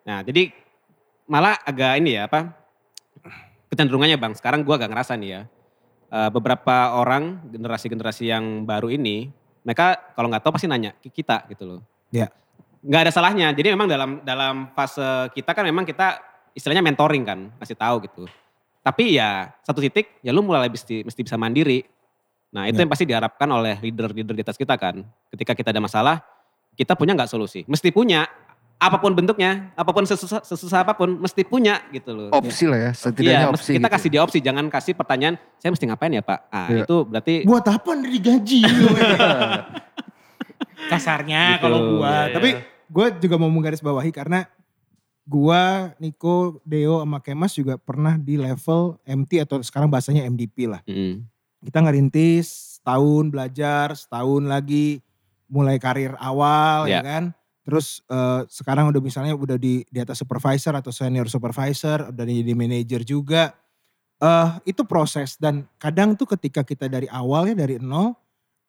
Nah 0.06 0.22
jadi 0.22 0.54
malah 1.26 1.58
agak 1.66 1.98
ini 1.98 2.14
ya 2.14 2.30
apa 2.30 2.54
kecenderungannya 3.68 4.14
bang. 4.22 4.32
Sekarang 4.38 4.62
gua 4.62 4.78
agak 4.78 4.94
ngerasa 4.94 5.18
nih 5.18 5.30
ya. 5.34 5.42
Eh, 6.12 6.30
beberapa 6.30 6.92
orang 7.00 7.40
generasi-generasi 7.48 8.28
yang 8.28 8.68
baru 8.68 8.92
ini 8.92 9.32
mereka 9.64 9.96
kalau 10.12 10.28
nggak 10.28 10.42
tahu 10.44 10.52
pasti 10.58 10.66
nanya 10.68 10.92
ke 11.00 11.08
kita 11.08 11.46
gitu 11.48 11.64
loh. 11.64 11.80
Ya. 12.12 12.28
Nggak 12.82 13.08
ada 13.08 13.12
salahnya. 13.14 13.48
Jadi 13.54 13.72
memang 13.72 13.86
dalam 13.86 14.10
dalam 14.26 14.74
fase 14.74 15.30
kita 15.32 15.54
kan 15.54 15.62
memang 15.64 15.86
kita 15.86 16.18
istilahnya 16.52 16.82
mentoring 16.82 17.24
kan, 17.24 17.40
kasih 17.62 17.78
tahu 17.78 18.02
gitu. 18.04 18.22
Tapi 18.82 19.14
ya 19.16 19.54
satu 19.62 19.78
titik 19.78 20.18
ya 20.20 20.34
lu 20.34 20.42
mulai 20.42 20.66
mesti, 20.66 21.06
mesti 21.06 21.20
bisa 21.22 21.38
mandiri. 21.38 21.86
Nah 22.52 22.66
itu 22.68 22.76
Ya. 22.76 22.84
yang 22.84 22.90
pasti 22.90 23.06
diharapkan 23.06 23.48
oleh 23.48 23.78
leader-leader 23.80 24.34
di 24.34 24.42
atas 24.42 24.58
kita 24.58 24.74
kan. 24.76 25.06
Ketika 25.30 25.54
kita 25.54 25.70
ada 25.70 25.78
masalah, 25.80 26.20
kita 26.74 26.98
punya 26.98 27.14
nggak 27.14 27.30
solusi? 27.30 27.62
Mesti 27.64 27.94
punya. 27.94 28.26
Apa 28.82 28.98
pun 28.98 29.14
bentuknya, 29.14 29.70
apa 29.72 29.88
pun 29.88 30.02
sesusah, 30.02 30.42
sesusah 30.42 30.82
apa 30.82 30.92
pun, 30.92 31.14
mesti 31.16 31.42
punya 31.42 31.86
gitu 31.88 32.10
loh. 32.10 32.28
Opsi 32.30 32.66
lah 32.66 32.78
ya, 32.80 32.90
setidaknya 32.90 33.38
Iya, 33.38 33.48
opsi 33.48 33.70
kita 33.72 33.86
gitu. 33.86 33.94
kasih 33.94 34.08
dia 34.10 34.20
opsi, 34.20 34.38
jangan 34.38 34.66
kasih 34.66 34.92
pertanyaan, 34.92 35.38
saya 35.56 35.70
mesti 35.70 35.86
ngapain 35.86 36.10
ya 36.10 36.20
Pak? 36.20 36.38
Ah, 36.48 36.66
Iya. 36.66 36.82
itu 36.82 36.96
berarti 37.04 37.34
Buat 37.46 37.66
apa 37.68 37.88
anda 37.92 38.08
digaji? 38.08 38.60
Kasarnya 40.88 41.56
Gitu, 41.56 41.62
kalau 41.62 41.78
gua. 41.96 42.26
iya, 42.26 42.34
Tapi 42.34 42.48
iya. 42.52 42.60
gue 42.88 43.06
juga 43.20 43.34
mau 43.38 43.48
menggarisbawahi 43.48 44.10
karena 44.10 44.50
gua, 45.22 45.94
Niko, 45.96 46.58
Deo 46.62 47.00
sama 47.00 47.22
Kemas 47.22 47.54
juga 47.54 47.78
pernah 47.78 48.18
di 48.18 48.34
level 48.34 48.98
MT 49.02 49.30
atau 49.40 49.62
sekarang 49.62 49.86
bahasanya 49.86 50.26
MDP 50.26 50.66
lah. 50.66 50.82
Mm, 50.84 51.22
Kita 51.62 51.78
ngerintis 51.78 52.46
setahun 52.76 53.30
belajar, 53.30 53.94
setahun 53.94 54.42
lagi 54.42 54.98
mulai 55.46 55.78
karir 55.78 56.18
awal 56.18 56.90
ya 56.90 56.98
Ya. 56.98 57.00
kan. 57.00 57.24
Terus 57.62 58.02
eh, 58.06 58.42
sekarang 58.50 58.90
udah 58.90 58.98
misalnya 58.98 59.34
udah 59.38 59.54
di 59.56 59.86
di 59.86 59.98
atas 60.02 60.18
supervisor 60.18 60.74
atau 60.74 60.90
senior 60.90 61.30
supervisor, 61.30 62.10
udah 62.10 62.24
jadi 62.26 62.54
manajer 62.54 63.02
juga. 63.06 63.54
eh 64.22 64.50
itu 64.70 64.86
proses 64.86 65.34
dan 65.34 65.66
kadang 65.82 66.14
tuh 66.14 66.30
ketika 66.30 66.62
kita 66.62 66.86
dari 66.86 67.10
awal 67.10 67.50
ya 67.50 67.58
dari 67.58 67.82
nol, 67.82 68.14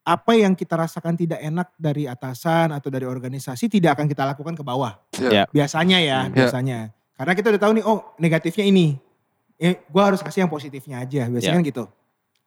apa 0.01 0.33
yang 0.33 0.57
kita 0.57 0.73
rasakan 0.75 1.13
tidak 1.13 1.37
enak 1.45 1.69
dari 1.77 2.09
atasan 2.09 2.73
atau 2.73 2.89
dari 2.89 3.05
organisasi 3.05 3.69
tidak 3.69 4.01
akan 4.01 4.09
kita 4.09 4.25
lakukan 4.25 4.57
ke 4.57 4.65
bawah. 4.65 4.97
Ya. 5.21 5.45
Biasanya 5.53 6.01
ya. 6.01 6.19
Ya. 6.25 6.33
biasanya. 6.33 6.79
Karena 7.13 7.33
kita 7.37 7.53
udah 7.53 7.61
tahu 7.61 7.73
nih, 7.77 7.85
oh 7.85 8.01
negatifnya 8.17 8.65
ini. 8.65 8.97
Eh, 9.61 9.77
gue 9.85 10.01
harus 10.03 10.25
kasih 10.25 10.43
yang 10.43 10.51
positifnya 10.51 11.05
aja, 11.05 11.29
biasanya 11.29 11.53
Ya. 11.53 11.57
kan 11.61 11.63
gitu. 11.69 11.83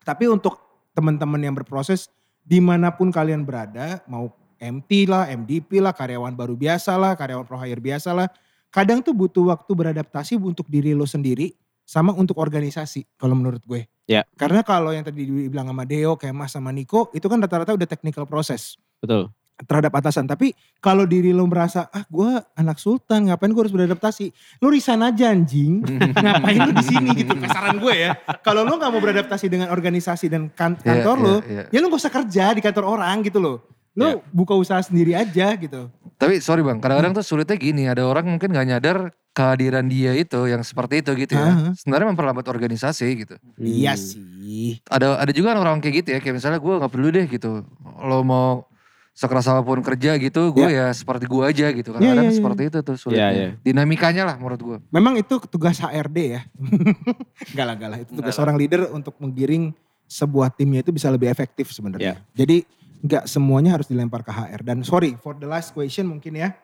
Tapi 0.02 0.24
untuk 0.26 0.59
teman-teman 0.92 1.38
yang 1.38 1.54
berproses, 1.54 2.11
di 2.42 2.59
mana 2.59 2.90
pun 2.90 3.14
kalian 3.14 3.46
berada, 3.46 4.02
mau 4.11 4.35
MT 4.56 5.06
lah, 5.06 5.28
MDP 5.28 5.78
lah, 5.78 5.92
karyawan 5.92 6.32
baru 6.32 6.54
biasa 6.54 6.96
lah, 6.96 7.12
karyawan 7.14 7.44
pro 7.44 7.56
hire 7.56 7.80
biasa 7.80 8.12
lah. 8.12 8.28
Kadang 8.68 9.00
tuh 9.00 9.12
butuh 9.12 9.48
waktu 9.48 9.72
beradaptasi 9.72 10.36
untuk 10.36 10.66
diri 10.66 10.92
lo 10.92 11.04
sendiri, 11.04 11.52
sama 11.82 12.10
untuk 12.12 12.36
organisasi 12.36 13.06
kalau 13.14 13.32
menurut 13.32 13.62
gue. 13.62 13.86
Ya. 14.04 14.26
Karena 14.34 14.62
kalau 14.62 14.90
yang 14.90 15.02
tadi 15.02 15.22
dibilang 15.22 15.66
sama 15.66 15.82
Deo, 15.82 16.14
kayak 16.14 16.34
Mas 16.34 16.50
sama 16.50 16.70
Niko, 16.70 17.08
itu 17.10 17.24
kan 17.24 17.38
rata-rata 17.38 17.72
udah 17.72 17.86
technical 17.86 18.22
proses 18.22 18.74
betul. 18.98 19.30
terhadap 19.62 19.94
atasan. 19.94 20.26
Tapi 20.26 20.50
kalau 20.78 21.06
diri 21.06 21.30
lo 21.30 21.46
merasa, 21.46 21.86
ah 21.88 22.02
gue 22.06 22.26
anak 22.54 22.76
sultan, 22.76 23.30
ngapain 23.30 23.50
gue 23.50 23.62
harus 23.62 23.74
beradaptasi? 23.74 24.30
Lo 24.58 24.68
resign 24.68 25.02
aja 25.02 25.30
anjing, 25.30 25.82
ngapain 26.22 26.58
lo 26.60 26.72
di 26.74 26.84
sini 26.84 27.10
gitu, 27.16 27.34
kasaran 27.38 27.78
gue 27.78 27.94
ya. 27.96 28.12
Kalau 28.42 28.62
lo 28.62 28.76
gak 28.76 28.90
mau 28.90 29.00
beradaptasi 29.00 29.46
dengan 29.46 29.70
organisasi 29.70 30.26
dan 30.26 30.50
kan- 30.50 30.74
Iya, 30.76 31.02
kantor 31.02 31.16
iya, 31.16 31.24
lo, 31.24 31.34
iya. 31.46 31.62
ya 31.70 31.78
lo 31.80 31.86
gak 31.88 32.02
usah 32.02 32.12
kerja 32.12 32.44
di 32.52 32.60
kantor 32.60 32.84
orang 32.98 33.22
gitu 33.22 33.38
loh. 33.38 33.62
Lo 33.96 34.04
Iya. 34.06 34.16
buka 34.28 34.52
usaha 34.52 34.78
sendiri 34.78 35.16
aja 35.16 35.56
gitu. 35.56 35.88
Tapi 36.16 36.38
sorry 36.38 36.61
bang, 36.61 36.76
kadang-kadang 36.78 37.16
tuh 37.16 37.24
sulitnya 37.24 37.56
gini, 37.56 37.88
ada 37.88 38.04
orang 38.04 38.28
mungkin 38.28 38.52
gak 38.52 38.68
nyadar 38.68 38.96
kehadiran 39.32 39.85
dia 39.85 40.12
itu 40.12 40.37
yang 40.44 40.61
seperti 40.61 41.00
itu 41.00 41.12
gitu 41.16 41.32
ya. 41.32 41.48
Aha. 41.48 41.68
Sebenarnya 41.72 42.12
memperlambat 42.12 42.44
organisasi 42.44 43.09
gitu. 43.24 43.35
Iya 43.56 43.96
Hmm. 43.96 44.00
sih. 44.00 44.68
Ada 44.87 45.16
ada 45.16 45.32
juga 45.32 45.52
orang 45.52 45.80
kayak 45.80 46.04
gitu 46.04 46.09
ya, 46.12 46.18
kayak 46.20 46.37
misalnya 46.37 46.61
gue 46.61 46.74
gak 46.76 46.92
perlu 46.92 47.09
deh 47.09 47.24
gitu. 47.24 47.64
Lo 47.98 48.20
mau 48.20 48.68
sekeras 49.12 49.48
apa 49.48 49.64
pun 49.64 49.80
kerja 49.80 50.20
gitu, 50.20 50.52
gue 50.52 50.68
ya 50.68 50.92
seperti 50.92 51.24
gue 51.24 51.40
aja 51.40 51.72
gitu. 51.72 51.88
Kadang-kadang 51.88 52.28
Iya, 52.28 52.32
iya, 52.32 52.37
seperti 52.37 52.62
itu 52.68 52.78
tuh 52.80 52.96
sulitnya. 53.00 53.28
Iya, 53.32 53.32
iya. 53.32 53.50
Dinamikanya 53.61 54.22
lah 54.24 54.37
menurut 54.37 54.61
gue. 54.61 54.78
Memang 54.92 55.16
itu 55.16 55.40
tugas 55.48 55.80
HRD 55.80 56.18
ya. 56.30 56.40
Enggak 57.52 57.64
lah, 57.64 57.74
enggak 57.76 57.90
lah. 57.92 57.98
Itu 58.04 58.12
tugas 58.12 58.32
seorang 58.32 58.56
leader 58.56 58.92
untuk 58.92 59.16
menggiring 59.16 59.72
sebuah 60.04 60.52
timnya 60.52 60.80
itu 60.80 60.92
bisa 60.92 61.09
lebih 61.09 61.26
efektif 61.26 61.72
sebenarnya. 61.72 62.12
Ya. 62.12 62.14
Jadi 62.37 62.68
enggak 63.02 63.24
semuanya 63.28 63.76
harus 63.76 63.88
dilempar 63.88 64.22
ke 64.24 64.32
HR. 64.32 64.61
Dan 64.62 64.87
sorry 64.87 65.16
for 65.20 65.37
the 65.37 65.48
last 65.48 65.72
question 65.72 66.09
mungkin 66.09 66.37
ya. 66.37 66.54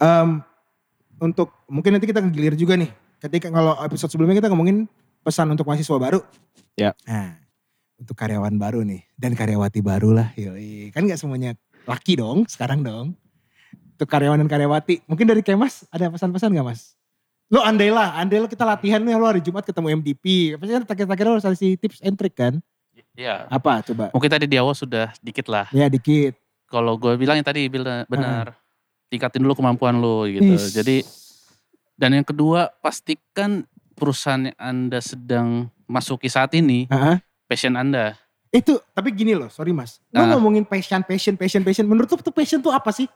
Em, 0.00 0.42
untuk 1.20 1.52
mungkin 1.70 1.96
nanti 1.96 2.06
kita 2.08 2.20
ngegilir 2.20 2.54
juga 2.58 2.76
nih. 2.76 2.90
Ketika 3.20 3.48
kalau 3.48 3.76
episode 3.80 4.12
sebelumnya 4.12 4.38
kita 4.38 4.52
ngomongin 4.52 4.84
pesan 5.24 5.50
untuk 5.50 5.66
mahasiswa 5.66 5.96
baru. 5.96 6.20
Ya. 6.76 6.92
Nah, 7.08 7.40
untuk 7.96 8.14
karyawan 8.14 8.54
baru 8.60 8.84
nih 8.84 9.02
dan 9.16 9.32
karyawati 9.32 9.80
baru 9.80 10.12
lah. 10.12 10.28
Yoi. 10.36 10.92
Kan 10.92 11.08
nggak 11.08 11.18
semuanya 11.18 11.56
laki 11.88 12.20
dong 12.20 12.44
sekarang 12.46 12.84
dong. 12.84 13.16
Untuk 13.96 14.08
karyawan 14.12 14.36
dan 14.44 14.48
karyawati. 14.48 15.08
Mungkin 15.08 15.24
dari 15.24 15.40
Kemas 15.40 15.88
ada 15.88 16.12
pesan-pesan 16.12 16.52
gak 16.52 16.66
mas? 16.68 16.92
Lo 17.48 17.64
andai 17.64 17.88
lah, 17.88 18.18
andai 18.18 18.42
lo 18.42 18.50
kita 18.50 18.66
latihan 18.66 19.00
nih 19.00 19.16
lo 19.16 19.24
hari 19.24 19.40
Jumat 19.40 19.64
ketemu 19.64 20.02
MDP. 20.02 20.54
Pasti 20.60 20.72
kan 20.76 20.82
terakhir-terakhir 20.84 21.24
lo 21.24 21.32
harus 21.38 21.46
kasih 21.48 21.80
tips 21.80 22.04
and 22.04 22.18
trick 22.20 22.36
kan? 22.36 22.60
Iya. 23.16 23.48
Apa 23.48 23.80
coba? 23.82 24.12
Mungkin 24.12 24.30
tadi 24.30 24.44
di 24.44 24.56
awal 24.56 24.72
sudah 24.72 25.10
dikit 25.18 25.48
lah. 25.48 25.66
Ya 25.72 25.88
dikit. 25.88 26.36
Kalau 26.66 26.94
gue 26.94 27.16
bilang 27.16 27.34
yang 27.34 27.46
tadi 27.46 27.66
benar, 27.66 28.04
benar. 28.06 28.54
Tingkatin 29.08 29.40
dulu 29.40 29.56
kemampuan 29.56 29.96
lo 29.96 30.28
gitu. 30.28 30.52
Is. 30.52 30.70
Jadi 30.70 31.00
dan 31.96 32.12
yang 32.12 32.26
kedua 32.26 32.68
pastikan 32.78 33.64
perusahaan 33.94 34.44
yang 34.44 34.56
Anda 34.56 35.00
sedang 35.00 35.72
masuki 35.86 36.28
saat 36.28 36.52
ini 36.52 36.84
Heeh. 36.86 37.16
passion 37.46 37.72
Anda. 37.72 38.18
Itu 38.50 38.82
tapi 38.90 39.10
gini 39.10 39.32
loh, 39.32 39.48
sorry 39.48 39.72
mas. 39.72 40.02
Lo 40.10 40.20
Ah. 40.20 40.36
ngomongin 40.36 40.66
passion, 40.66 41.00
passion, 41.00 41.34
passion, 41.34 41.62
passion. 41.62 41.84
Menurut 41.84 42.08
lo 42.08 42.18
tuh 42.18 42.30
passion 42.30 42.60
tuh 42.60 42.70
apa 42.70 42.90
sih? 42.90 43.08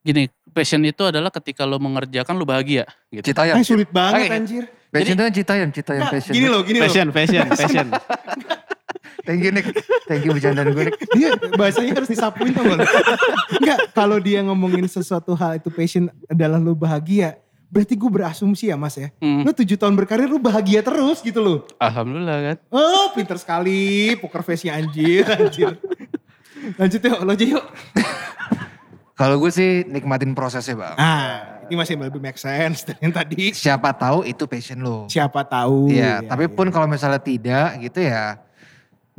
Gini, 0.00 0.26
passion 0.50 0.80
itu 0.80 1.04
adalah 1.04 1.28
ketika 1.28 1.62
lo 1.62 1.76
mengerjakan 1.76 2.32
lo 2.34 2.48
bahagia 2.48 2.88
gitu. 3.10 3.30
Citayam. 3.30 3.54
Eh 3.54 3.62
sulit 3.62 3.92
banget 3.92 4.26
Oke. 4.26 4.34
anjir. 4.34 4.64
Passion 4.90 5.14
itu 5.14 5.22
kan 5.22 5.34
Citayam, 5.36 5.68
Citayam 5.70 6.00
Nggak, 6.02 6.12
passion. 6.16 6.32
gini 6.34 6.46
loh, 6.48 6.60
gini 6.64 6.78
loh. 6.80 6.84
Passion, 6.88 7.06
passion, 7.12 7.44
passion. 7.46 7.86
Thank 9.22 9.40
you 9.40 9.50
Nick. 9.50 9.66
Thank 10.04 10.22
you 10.22 10.32
bercandaan 10.32 10.70
gue 10.70 10.84
Nick. 10.86 10.98
Dia 11.12 11.28
bahasanya 11.52 11.92
harus 11.94 12.08
disapuin 12.08 12.50
tuh 12.50 12.64
lo. 12.64 12.74
Enggak, 13.54 13.78
kalau 13.92 14.16
dia 14.16 14.40
ngomongin 14.40 14.84
sesuatu 14.84 15.32
hal 15.32 15.56
itu 15.56 15.68
passion 15.68 16.08
adalah 16.24 16.56
lo 16.56 16.72
bahagia. 16.72 17.36
Berarti 17.66 17.94
gue 17.94 18.10
berasumsi 18.10 18.66
ya 18.66 18.74
mas 18.74 18.98
ya. 18.98 19.14
Hmm, 19.18 19.46
Lo 19.46 19.54
tujuh 19.54 19.78
tahun 19.78 19.94
berkarir 19.94 20.26
lo 20.26 20.36
bahagia 20.36 20.82
terus 20.82 21.22
gitu 21.22 21.38
loh. 21.38 21.58
Alhamdulillah 21.76 22.38
kan. 22.44 22.56
Oh 22.68 23.14
pinter 23.14 23.38
sekali. 23.38 24.18
Poker 24.18 24.42
face-nya 24.42 24.74
anjir, 24.74 25.22
anjir. 25.30 25.78
Lanjut 26.74 26.98
yuk, 26.98 27.18
lo 27.20 27.30
aja 27.30 27.46
yuk. 27.46 27.64
Kalau 29.14 29.36
gue 29.36 29.52
sih 29.52 29.84
nikmatin 29.84 30.32
prosesnya 30.32 30.74
bang. 30.74 30.96
Ah, 30.96 31.60
ini 31.68 31.76
masih 31.76 31.94
lebih 31.94 32.18
make 32.18 32.40
sense 32.40 32.82
dari 32.82 33.04
yang 33.04 33.12
tadi. 33.12 33.52
Siapa 33.52 33.92
tahu 33.92 34.24
itu 34.24 34.48
passion 34.48 34.80
lo. 34.80 35.04
Siapa 35.06 35.44
tahu. 35.44 35.92
Iya, 35.92 36.24
Ya, 36.24 36.26
tapi 36.26 36.48
ya. 36.48 36.50
pun 36.50 36.72
kalau 36.72 36.88
misalnya 36.88 37.20
tidak 37.20 37.78
gitu 37.78 38.00
ya 38.00 38.40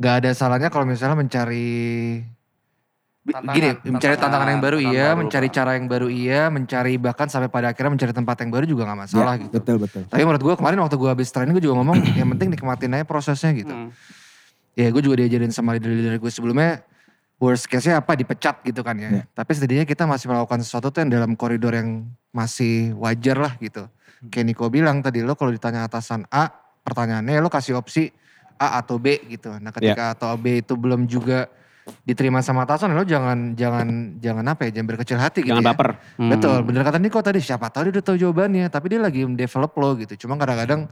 nggak 0.02 0.14
ada 0.26 0.30
salahnya 0.34 0.66
kalau 0.66 0.82
misalnya 0.82 1.14
mencari 1.14 2.18
Tantangan, 3.22 3.54
gini, 3.54 3.70
mencari 3.86 4.18
tantangan, 4.18 4.18
tantangan 4.18 4.48
yang 4.50 4.58
baru 4.58 4.76
tantangan 4.82 4.98
iya, 4.98 5.06
baru, 5.06 5.20
mencari 5.22 5.48
cara 5.54 5.70
yang 5.78 5.86
baru 5.86 6.08
iya, 6.10 6.40
mencari 6.50 6.92
bahkan 6.98 7.30
sampai 7.30 7.46
pada 7.46 7.70
akhirnya 7.70 7.94
mencari 7.94 8.10
tempat 8.10 8.36
yang 8.42 8.50
baru 8.50 8.64
juga 8.66 8.82
nggak 8.82 8.98
masalah 8.98 9.34
Ya, 9.38 9.42
gitu. 9.46 9.54
Betul, 9.62 9.76
betul. 9.78 10.02
Tapi 10.10 10.22
menurut 10.26 10.42
gue 10.42 10.54
kemarin 10.58 10.78
waktu 10.82 10.96
gue 10.98 11.06
habis 11.06 11.30
training 11.30 11.54
gue 11.54 11.62
juga 11.62 11.78
ngomong 11.78 12.02
yang 12.18 12.26
penting 12.34 12.50
nikmatin 12.50 12.98
aja 12.98 13.06
prosesnya 13.06 13.54
gitu. 13.54 13.70
Hmm. 13.70 13.94
Ya 14.74 14.90
gue 14.90 15.02
juga 15.06 15.22
diajarin 15.22 15.54
sama 15.54 15.78
leader-leader 15.78 16.18
gue 16.18 16.32
sebelumnya 16.34 16.82
worst 17.38 17.70
case-nya 17.70 18.02
apa 18.02 18.18
dipecat 18.18 18.58
gitu 18.66 18.82
kan 18.82 18.98
ya. 18.98 19.22
Ya. 19.22 19.22
Tapi 19.30 19.54
setidaknya 19.54 19.86
kita 19.86 20.02
masih 20.02 20.26
melakukan 20.26 20.58
sesuatu 20.66 20.90
tuh 20.90 21.06
yang 21.06 21.14
dalam 21.14 21.38
koridor 21.38 21.78
yang 21.78 22.10
masih 22.34 22.90
wajar 22.98 23.38
lah 23.38 23.54
gitu. 23.62 23.86
Kayak 24.34 24.50
Niko 24.50 24.66
bilang 24.66 24.98
tadi 24.98 25.22
lo 25.22 25.38
kalau 25.38 25.54
ditanya 25.54 25.86
atasan 25.86 26.26
A, 26.26 26.50
pertanyaannya 26.82 27.38
lo 27.38 27.46
kasih 27.46 27.78
opsi 27.78 28.10
A 28.54 28.78
atau 28.78 28.96
B 28.96 29.06
gitu. 29.26 29.52
Nah 29.52 29.70
ketika 29.70 30.02
A 30.02 30.14
atau 30.14 30.34
B 30.34 30.58
itu 30.58 30.72
belum 30.72 31.04
juga 31.04 31.46
diterima 32.00 32.38
sama 32.38 32.62
atasan 32.62 32.90
lo 32.90 33.02
jangan 33.02 33.52
jangan 33.52 33.86
jangan 34.16 34.44
apa 34.46 34.64
ya 34.64 34.78
jangan 34.78 34.88
berkecil 34.88 35.18
hati 35.18 35.42
gitu 35.42 35.50
Jangan 35.50 35.62
ya. 35.62 35.68
baper. 35.68 35.88
Hmm. 36.14 36.30
Betul, 36.30 36.58
bener 36.62 36.82
kata 36.82 36.96
Niko 36.96 37.18
tadi 37.18 37.38
siapa 37.38 37.66
tahu 37.68 37.82
dia 37.84 37.92
udah 37.92 38.04
tahu 38.04 38.16
jawabannya, 38.18 38.66
tapi 38.68 38.86
dia 38.88 39.00
lagi 39.00 39.22
mendevelop 39.22 39.72
lo 39.74 39.90
gitu. 39.96 40.14
Cuma 40.16 40.36
kadang-kadang 40.36 40.86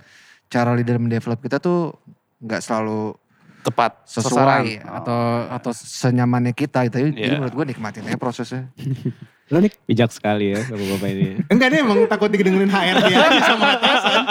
cara 0.46 0.74
leader 0.74 0.98
mendevelop 0.98 1.38
kita 1.38 1.56
tuh 1.56 1.94
nggak 2.38 2.58
selalu 2.58 3.14
Tepat. 3.60 4.02
sesuai. 4.02 4.82
Oh. 4.82 4.96
atau 4.96 5.20
atau 5.52 5.70
senyamannya 5.70 6.50
kita. 6.52 6.82
Jadi, 6.84 7.12
jadi 7.12 7.28
Iya. 7.28 7.38
menurut 7.38 7.54
gue 7.54 7.66
nikmatin 7.68 8.02
aja 8.04 8.16
prosesnya. 8.16 8.72
Lo 9.50 9.58
nih, 9.58 9.74
Bijak 9.82 10.10
sekali 10.10 10.54
ya 10.54 10.62
bapak-bapak 10.64 11.08
ini. 11.10 11.42
enggak 11.46 11.68
deh 11.68 11.78
emang 11.82 12.06
takut 12.06 12.30
didengerin 12.30 12.66
HRD 12.66 13.04
aja 13.10 13.40
sama 13.50 13.66
atasan. 13.74 14.22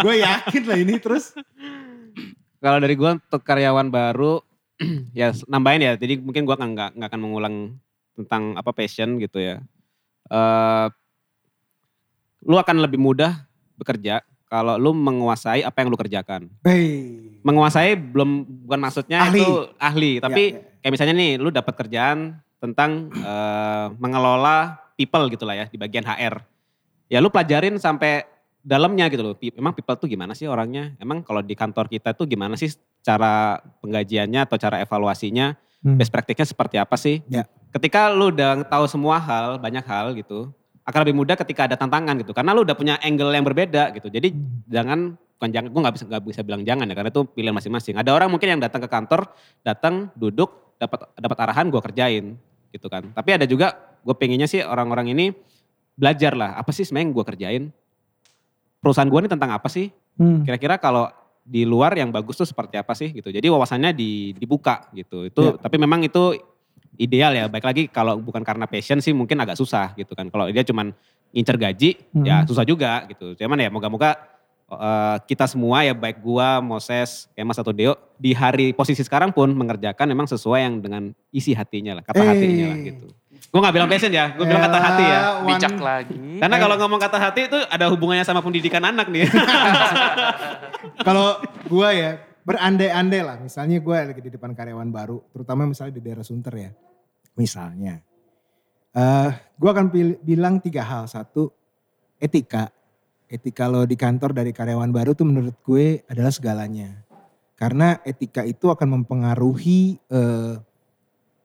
Gue 0.00 0.14
yakin 0.18 0.62
lah 0.64 0.78
ini 0.78 0.94
terus. 0.96 1.36
Kalau 2.62 2.78
dari 2.78 2.94
gue 2.94 3.10
untuk 3.10 3.42
karyawan 3.42 3.90
baru, 3.90 4.38
ya 5.18 5.34
nambahin 5.44 5.82
ya. 5.82 5.92
Jadi 5.98 6.22
mungkin 6.22 6.46
gue 6.46 6.54
nggak 6.54 6.94
nggak 6.94 7.08
akan 7.10 7.20
mengulang 7.20 7.54
tentang 8.14 8.54
apa 8.54 8.70
passion 8.70 9.18
gitu 9.18 9.42
ya. 9.42 9.58
eh 10.24 10.86
lu 12.42 12.54
akan 12.54 12.82
lebih 12.82 12.98
mudah 12.98 13.46
bekerja 13.76 14.22
kalau 14.46 14.74
lu 14.74 14.90
menguasai 14.92 15.62
apa 15.62 15.82
yang 15.82 15.88
lu 15.90 15.98
kerjakan. 15.98 16.46
Hei. 16.62 17.18
Menguasai 17.42 17.94
belum 17.94 18.30
bukan 18.66 18.80
maksudnya 18.80 19.26
Ahli. 19.26 19.38
itu 19.38 19.48
ahli, 19.76 20.10
tapi 20.18 20.42
Ya, 20.44 20.58
ya. 20.58 20.78
kayak 20.80 20.92
misalnya 20.92 21.14
nih 21.16 21.32
lu 21.38 21.48
dapat 21.50 21.74
kerjaan 21.74 22.18
tentang 22.58 23.10
eh, 23.12 23.86
mengelola 23.96 24.78
people 24.94 25.26
gitu 25.26 25.42
lah 25.42 25.56
ya 25.56 25.66
di 25.66 25.74
bagian 25.74 26.04
HR. 26.04 26.38
Ya 27.08 27.18
lu 27.18 27.28
pelajarin 27.28 27.76
sampai 27.76 28.22
dalamnya 28.62 29.10
gitu 29.10 29.22
loh. 29.22 29.34
Emang 29.38 29.74
people 29.74 29.98
tuh 29.98 30.08
gimana 30.08 30.32
sih 30.32 30.46
orangnya? 30.46 30.94
Emang 31.02 31.20
kalau 31.26 31.42
di 31.42 31.52
kantor 31.52 31.90
kita 31.90 32.14
tuh 32.14 32.30
gimana 32.30 32.54
sih 32.54 32.70
cara 33.02 33.58
penggajiannya 33.82 34.46
atau 34.46 34.56
cara 34.56 34.78
evaluasinya? 34.80 35.58
Hmm. 35.82 35.98
Best 35.98 36.14
practice-nya 36.14 36.46
seperti 36.46 36.76
apa 36.78 36.94
sih? 36.94 37.26
Ya. 37.26 37.50
Ketika 37.74 38.06
lu 38.14 38.30
udah 38.30 38.62
tahu 38.62 38.86
semua 38.86 39.18
hal, 39.18 39.58
banyak 39.58 39.82
hal 39.82 40.14
gitu, 40.14 40.54
akan 40.86 40.98
lebih 41.02 41.16
mudah 41.18 41.34
ketika 41.34 41.66
ada 41.66 41.74
tantangan 41.74 42.14
gitu. 42.22 42.30
Karena 42.30 42.54
lu 42.54 42.62
udah 42.62 42.78
punya 42.78 42.94
angle 43.02 43.34
yang 43.34 43.42
berbeda 43.42 43.90
gitu. 43.98 44.06
Jadi 44.06 44.30
jangan 44.70 45.18
bukan 45.42 45.50
jangan 45.50 45.68
gue 45.74 45.80
nggak 45.82 45.94
bisa 45.98 46.04
nggak 46.06 46.22
bisa 46.22 46.40
bilang 46.46 46.62
jangan 46.62 46.86
ya 46.86 46.94
karena 46.94 47.10
itu 47.10 47.22
pilihan 47.34 47.54
masing-masing. 47.54 47.98
Ada 47.98 48.14
orang 48.14 48.30
mungkin 48.30 48.46
yang 48.46 48.60
datang 48.62 48.78
ke 48.78 48.86
kantor, 48.86 49.26
datang 49.66 50.14
duduk 50.14 50.78
dapat 50.78 51.10
dapat 51.18 51.38
arahan 51.42 51.66
gue 51.66 51.82
kerjain 51.82 52.24
gitu 52.70 52.86
kan. 52.86 53.10
Tapi 53.10 53.30
ada 53.34 53.46
juga 53.46 53.74
gue 54.06 54.14
pengennya 54.14 54.46
sih 54.46 54.62
orang-orang 54.62 55.10
ini 55.10 55.34
belajar 55.98 56.38
lah 56.38 56.54
apa 56.54 56.70
sih 56.70 56.86
sebenarnya 56.86 57.06
yang 57.10 57.14
gue 57.14 57.24
kerjain. 57.26 57.62
Perusahaan 58.82 59.06
gue 59.06 59.20
ini 59.22 59.30
tentang 59.30 59.54
apa 59.54 59.70
sih? 59.70 59.94
Hmm. 60.18 60.42
Kira-kira 60.42 60.76
kalau 60.76 61.06
di 61.42 61.62
luar 61.62 61.94
yang 61.94 62.10
bagus 62.10 62.34
tuh 62.34 62.46
seperti 62.46 62.74
apa 62.78 62.92
sih 62.92 63.14
gitu. 63.14 63.30
Jadi 63.30 63.46
wawasannya 63.46 63.94
di, 63.94 64.34
dibuka 64.34 64.90
gitu. 64.90 65.22
Itu 65.24 65.54
tapi 65.56 65.78
memang 65.78 66.02
itu 66.02 66.34
ideal 66.98 67.30
ya. 67.32 67.46
Baik 67.46 67.62
lagi 67.62 67.82
kalau 67.86 68.18
bukan 68.18 68.42
karena 68.42 68.66
passion 68.66 68.98
sih 68.98 69.14
mungkin 69.14 69.38
agak 69.38 69.54
susah 69.54 69.94
gitu 69.94 70.12
kan. 70.12 70.26
Kalau 70.28 70.50
dia 70.50 70.66
cuman 70.66 70.90
ngincer 71.32 71.56
gaji 71.56 71.90
ya 72.26 72.42
Hmm. 72.42 72.48
susah 72.50 72.66
juga 72.66 73.06
gitu. 73.06 73.38
Cuman 73.38 73.56
ya 73.56 73.70
moga-moga 73.70 74.18
eh, 74.68 75.16
kita 75.28 75.44
semua 75.44 75.84
ya 75.84 75.92
baik 75.92 76.18
gua, 76.18 76.58
Moses, 76.58 77.28
Kemas 77.36 77.60
atau 77.60 77.70
Deo 77.70 77.92
di 78.16 78.32
hari 78.32 78.72
posisi 78.72 79.04
sekarang 79.04 79.28
pun 79.28 79.52
mengerjakan 79.52 80.08
memang 80.08 80.24
sesuai 80.24 80.60
yang 80.64 80.74
dengan 80.80 81.02
isi 81.28 81.52
hatinya 81.52 82.00
lah, 82.00 82.02
kata 82.02 82.18
Eh. 82.18 82.28
hatinya 82.28 82.66
lah 82.72 82.78
gitu. 82.80 83.06
Gue 83.50 83.60
gak 83.60 83.74
bilang 83.74 83.90
passion 83.90 84.12
ya, 84.12 84.32
gue 84.32 84.44
bilang 84.46 84.64
kata 84.64 84.78
hati 84.78 85.04
ya. 85.04 85.20
Bijak 85.44 85.76
lagi. 85.76 86.38
Karena 86.38 86.56
kalau 86.56 86.76
ngomong 86.78 87.00
kata 87.02 87.18
hati 87.18 87.40
itu 87.50 87.58
ada 87.68 87.90
hubungannya 87.90 88.22
sama 88.22 88.40
pendidikan 88.40 88.80
anak 88.80 89.10
nih. 89.10 89.26
Kalau 91.06 91.38
gue 91.68 91.88
ya 91.92 92.10
berandai-andai 92.42 93.22
lah. 93.22 93.36
Misalnya 93.38 93.78
gue 93.78 93.96
lagi 93.96 94.22
di 94.22 94.30
depan 94.32 94.56
karyawan 94.56 94.88
baru. 94.90 95.20
Terutama 95.30 95.66
misalnya 95.66 95.94
di 95.98 96.02
daerah 96.02 96.24
Sunter 96.24 96.54
ya. 96.54 96.70
Misalnya. 97.34 98.00
eh 98.92 99.30
gue 99.56 99.70
akan 99.70 99.86
pil- 99.88 100.20
bilang 100.20 100.60
tiga 100.60 100.84
hal. 100.84 101.04
Satu, 101.06 101.48
etika. 102.18 102.68
Etika 103.28 103.64
lo 103.64 103.88
di 103.88 103.96
kantor 103.96 104.36
dari 104.36 104.52
karyawan 104.52 104.92
baru 104.92 105.16
tuh 105.16 105.24
menurut 105.24 105.56
gue 105.64 106.04
adalah 106.08 106.28
segalanya. 106.28 107.00
Karena 107.56 107.96
etika 108.02 108.42
itu 108.42 108.68
akan 108.68 109.00
mempengaruhi 109.00 109.96
eh, 110.10 110.54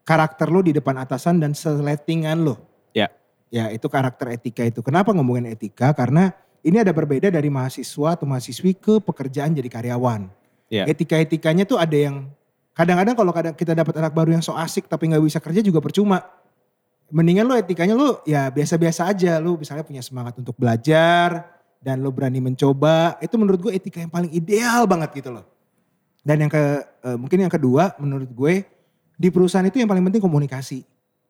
karakter 0.08 0.48
lo 0.48 0.64
di 0.64 0.72
depan 0.72 0.96
atasan 1.04 1.44
dan 1.44 1.52
seletingan 1.52 2.40
lo. 2.40 2.56
Ya. 2.96 3.12
Ya 3.52 3.68
itu 3.76 3.92
karakter 3.92 4.40
etika 4.40 4.64
itu. 4.64 4.80
Kenapa 4.80 5.12
ngomongin 5.12 5.52
etika? 5.52 5.92
Karena 5.92 6.32
ini 6.64 6.80
ada 6.80 6.96
berbeda 6.96 7.28
dari 7.28 7.52
mahasiswa 7.52 8.16
atau 8.16 8.24
mahasiswi 8.24 8.72
ke 8.80 9.04
pekerjaan 9.04 9.52
jadi 9.52 9.68
karyawan. 9.68 10.32
Ya. 10.72 10.88
Etika-etikanya 10.88 11.68
tuh 11.68 11.76
ada 11.76 11.96
yang 11.96 12.32
kadang-kadang 12.72 13.16
kalau 13.20 13.32
kadang 13.36 13.54
kita 13.56 13.76
dapat 13.76 14.00
anak 14.00 14.16
baru 14.16 14.40
yang 14.40 14.44
so 14.44 14.56
asik 14.56 14.88
tapi 14.88 15.12
nggak 15.12 15.24
bisa 15.28 15.40
kerja 15.44 15.60
juga 15.60 15.84
percuma. 15.84 16.24
Mendingan 17.08 17.48
lo 17.48 17.56
etikanya 17.56 17.96
lo 17.96 18.24
ya 18.24 18.48
biasa-biasa 18.48 19.12
aja. 19.12 19.44
Lo 19.44 19.60
misalnya 19.60 19.84
punya 19.84 20.04
semangat 20.04 20.40
untuk 20.40 20.56
belajar 20.56 21.52
dan 21.84 22.00
lo 22.00 22.16
berani 22.16 22.40
mencoba. 22.40 23.20
Itu 23.20 23.36
menurut 23.36 23.60
gue 23.60 23.72
etika 23.76 24.00
yang 24.00 24.12
paling 24.12 24.32
ideal 24.32 24.88
banget 24.88 25.20
gitu 25.20 25.36
loh. 25.36 25.44
Dan 26.24 26.48
yang 26.48 26.52
ke 26.52 26.64
eh, 26.84 27.16
mungkin 27.16 27.48
yang 27.48 27.52
kedua 27.52 27.96
menurut 28.00 28.28
gue 28.28 28.77
di 29.18 29.34
perusahaan 29.34 29.66
itu 29.66 29.82
yang 29.82 29.90
paling 29.90 30.06
penting 30.06 30.22
komunikasi. 30.22 30.86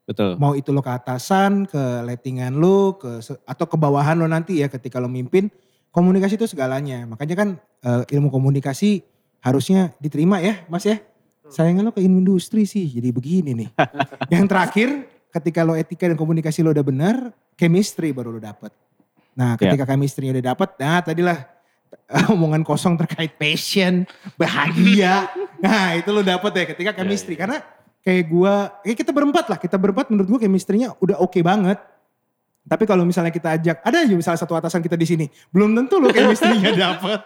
Betul. 0.07 0.39
Mau 0.39 0.55
itu 0.55 0.71
lo 0.71 0.79
ke 0.79 0.91
atasan, 0.91 1.67
ke 1.67 1.83
lettingan 2.07 2.55
lo, 2.55 2.95
ke 2.95 3.19
atau 3.43 3.65
ke 3.67 3.75
bawahan 3.75 4.15
lo 4.15 4.27
nanti 4.27 4.63
ya 4.63 4.71
ketika 4.71 5.03
lo 5.03 5.11
mimpin. 5.11 5.51
Komunikasi 5.91 6.39
itu 6.39 6.47
segalanya. 6.47 7.03
Makanya 7.03 7.35
kan 7.35 7.49
eh, 7.83 8.15
ilmu 8.15 8.31
komunikasi 8.31 9.03
harusnya 9.43 9.91
diterima 9.99 10.39
ya 10.39 10.63
Mas 10.71 10.87
ya. 10.87 11.03
Sayangnya 11.47 11.87
lo 11.87 11.91
ke 11.95 12.03
industri 12.03 12.63
sih 12.63 12.87
jadi 12.87 13.11
begini 13.11 13.51
nih. 13.55 13.69
Yang 14.33 14.45
terakhir 14.47 14.87
ketika 15.31 15.67
lo 15.67 15.75
etika 15.75 16.07
dan 16.07 16.15
komunikasi 16.15 16.63
lo 16.63 16.71
udah 16.71 16.85
benar, 16.87 17.15
chemistry 17.59 18.15
baru 18.15 18.35
lo 18.35 18.39
dapet. 18.39 18.71
Nah 19.35 19.59
ketika 19.59 19.83
chemistry 19.83 20.31
udah 20.31 20.55
dapet, 20.55 20.69
nah 20.79 21.03
tadilah 21.03 21.39
eh, 22.07 22.31
omongan 22.31 22.63
kosong 22.63 22.95
terkait 22.95 23.35
passion, 23.35 24.07
bahagia. 24.39 25.27
nah 25.63 25.99
itu 25.99 26.15
lo 26.15 26.23
dapet 26.23 26.51
ya 26.55 26.65
ketika 26.71 26.91
chemistry. 26.95 27.35
Karena 27.35 27.59
kayak 28.07 28.23
gua, 28.31 28.71
kayak 28.87 28.97
kita 29.03 29.11
berempat 29.11 29.45
lah. 29.51 29.59
Kita 29.59 29.75
berempat 29.75 30.07
menurut 30.07 30.27
gua 30.31 30.39
chemistry-nya 30.39 30.95
udah 31.03 31.19
oke 31.19 31.43
banget. 31.43 31.75
Tapi 32.63 32.83
kalau 32.87 33.03
misalnya 33.03 33.35
kita 33.35 33.59
ajak, 33.59 33.83
ada 33.83 33.97
aja 34.07 34.15
misalnya 34.15 34.39
satu 34.39 34.55
atasan 34.55 34.79
kita 34.79 34.95
di 34.95 35.03
sini, 35.03 35.25
belum 35.51 35.75
tentu 35.75 35.99
lo 35.99 36.07
chemistry-nya 36.15 36.71
dapet. 36.87 37.19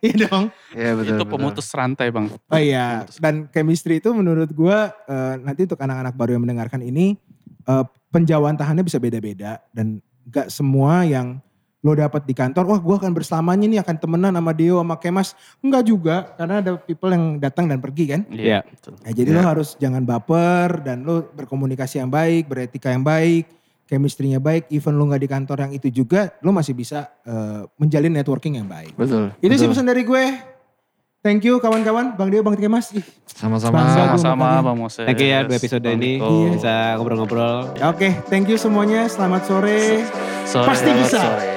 Iya 0.00 0.14
dong. 0.24 0.44
Iya 0.72 0.90
betul. 0.96 1.12
itu 1.12 1.24
betul. 1.28 1.32
pemutus 1.36 1.68
rantai 1.76 2.08
bang. 2.08 2.32
Oh 2.32 2.60
iya, 2.60 3.04
dan 3.20 3.44
chemistry 3.52 4.00
itu 4.00 4.08
menurut 4.16 4.48
gua 4.56 4.88
eh, 5.04 5.36
nanti 5.36 5.68
untuk 5.68 5.80
anak-anak 5.84 6.16
baru 6.16 6.40
yang 6.40 6.42
mendengarkan 6.48 6.80
ini 6.80 7.20
eh, 7.68 7.84
penjauhan 8.08 8.56
tahannya 8.56 8.84
bisa 8.84 8.96
beda-beda 8.96 9.60
dan 9.76 10.00
gak 10.28 10.48
semua 10.48 11.04
yang 11.04 11.40
lo 11.82 11.98
dapat 11.98 12.22
di 12.22 12.34
kantor, 12.34 12.62
wah 12.70 12.78
gua 12.78 12.96
akan 13.02 13.10
bersamanya 13.10 13.66
nih 13.66 13.82
akan 13.82 13.96
temenan 13.98 14.32
sama 14.38 14.54
Deo 14.54 14.78
sama 14.78 14.96
Kemas. 15.02 15.34
Enggak 15.58 15.82
juga, 15.82 16.16
karena 16.38 16.62
ada 16.62 16.70
people 16.78 17.10
yang 17.10 17.42
datang 17.42 17.66
dan 17.66 17.82
pergi 17.82 18.04
kan. 18.06 18.20
Iya. 18.30 18.62
betul. 18.62 18.94
Nah, 19.02 19.10
jadi 19.10 19.30
lo 19.34 19.40
harus 19.42 19.74
jangan 19.82 20.02
baper 20.06 20.86
dan 20.86 21.02
lo 21.02 21.26
berkomunikasi 21.34 21.98
yang 21.98 22.10
baik, 22.10 22.46
beretika 22.46 22.94
yang 22.94 23.02
baik, 23.02 23.50
chemistry-nya 23.90 24.38
baik, 24.38 24.70
even 24.70 24.94
lo 24.94 25.10
nggak 25.10 25.22
di 25.26 25.28
kantor 25.28 25.56
yang 25.66 25.72
itu 25.74 25.90
juga, 25.90 26.30
lo 26.38 26.54
masih 26.54 26.72
bisa 26.72 27.10
eh, 27.26 27.66
menjalin 27.76 28.14
networking 28.14 28.62
yang 28.62 28.70
baik. 28.70 28.94
Betul. 28.94 29.34
Itu 29.42 29.54
sih 29.58 29.66
pesan 29.66 29.90
dari 29.90 30.06
gue. 30.06 30.24
Thank 31.22 31.46
you 31.46 31.62
kawan-kawan, 31.62 32.18
Bang 32.18 32.34
Deo, 32.34 32.42
Bang 32.42 32.58
Kemas. 32.58 32.90
Ih, 32.98 33.06
Sama-sama. 33.30 33.86
Sama-sama 33.94 34.58
bang 34.58 34.74
Moses. 34.74 35.06
Thank 35.06 35.22
you 35.22 35.30
ya 35.30 35.46
dua 35.46 35.54
episode 35.54 35.82
Bang 35.86 36.02
ini 36.02 36.18
bisa 36.50 36.98
ngobrol-ngobrol. 36.98 37.78
Oke, 37.94 38.10
thank 38.26 38.50
you 38.50 38.58
semuanya. 38.58 39.06
Selamat 39.06 39.46
sore. 39.46 40.02
Sore, 40.50 40.66
Pasti 40.66 40.90
bisa. 40.90 41.22
sore. 41.22 41.51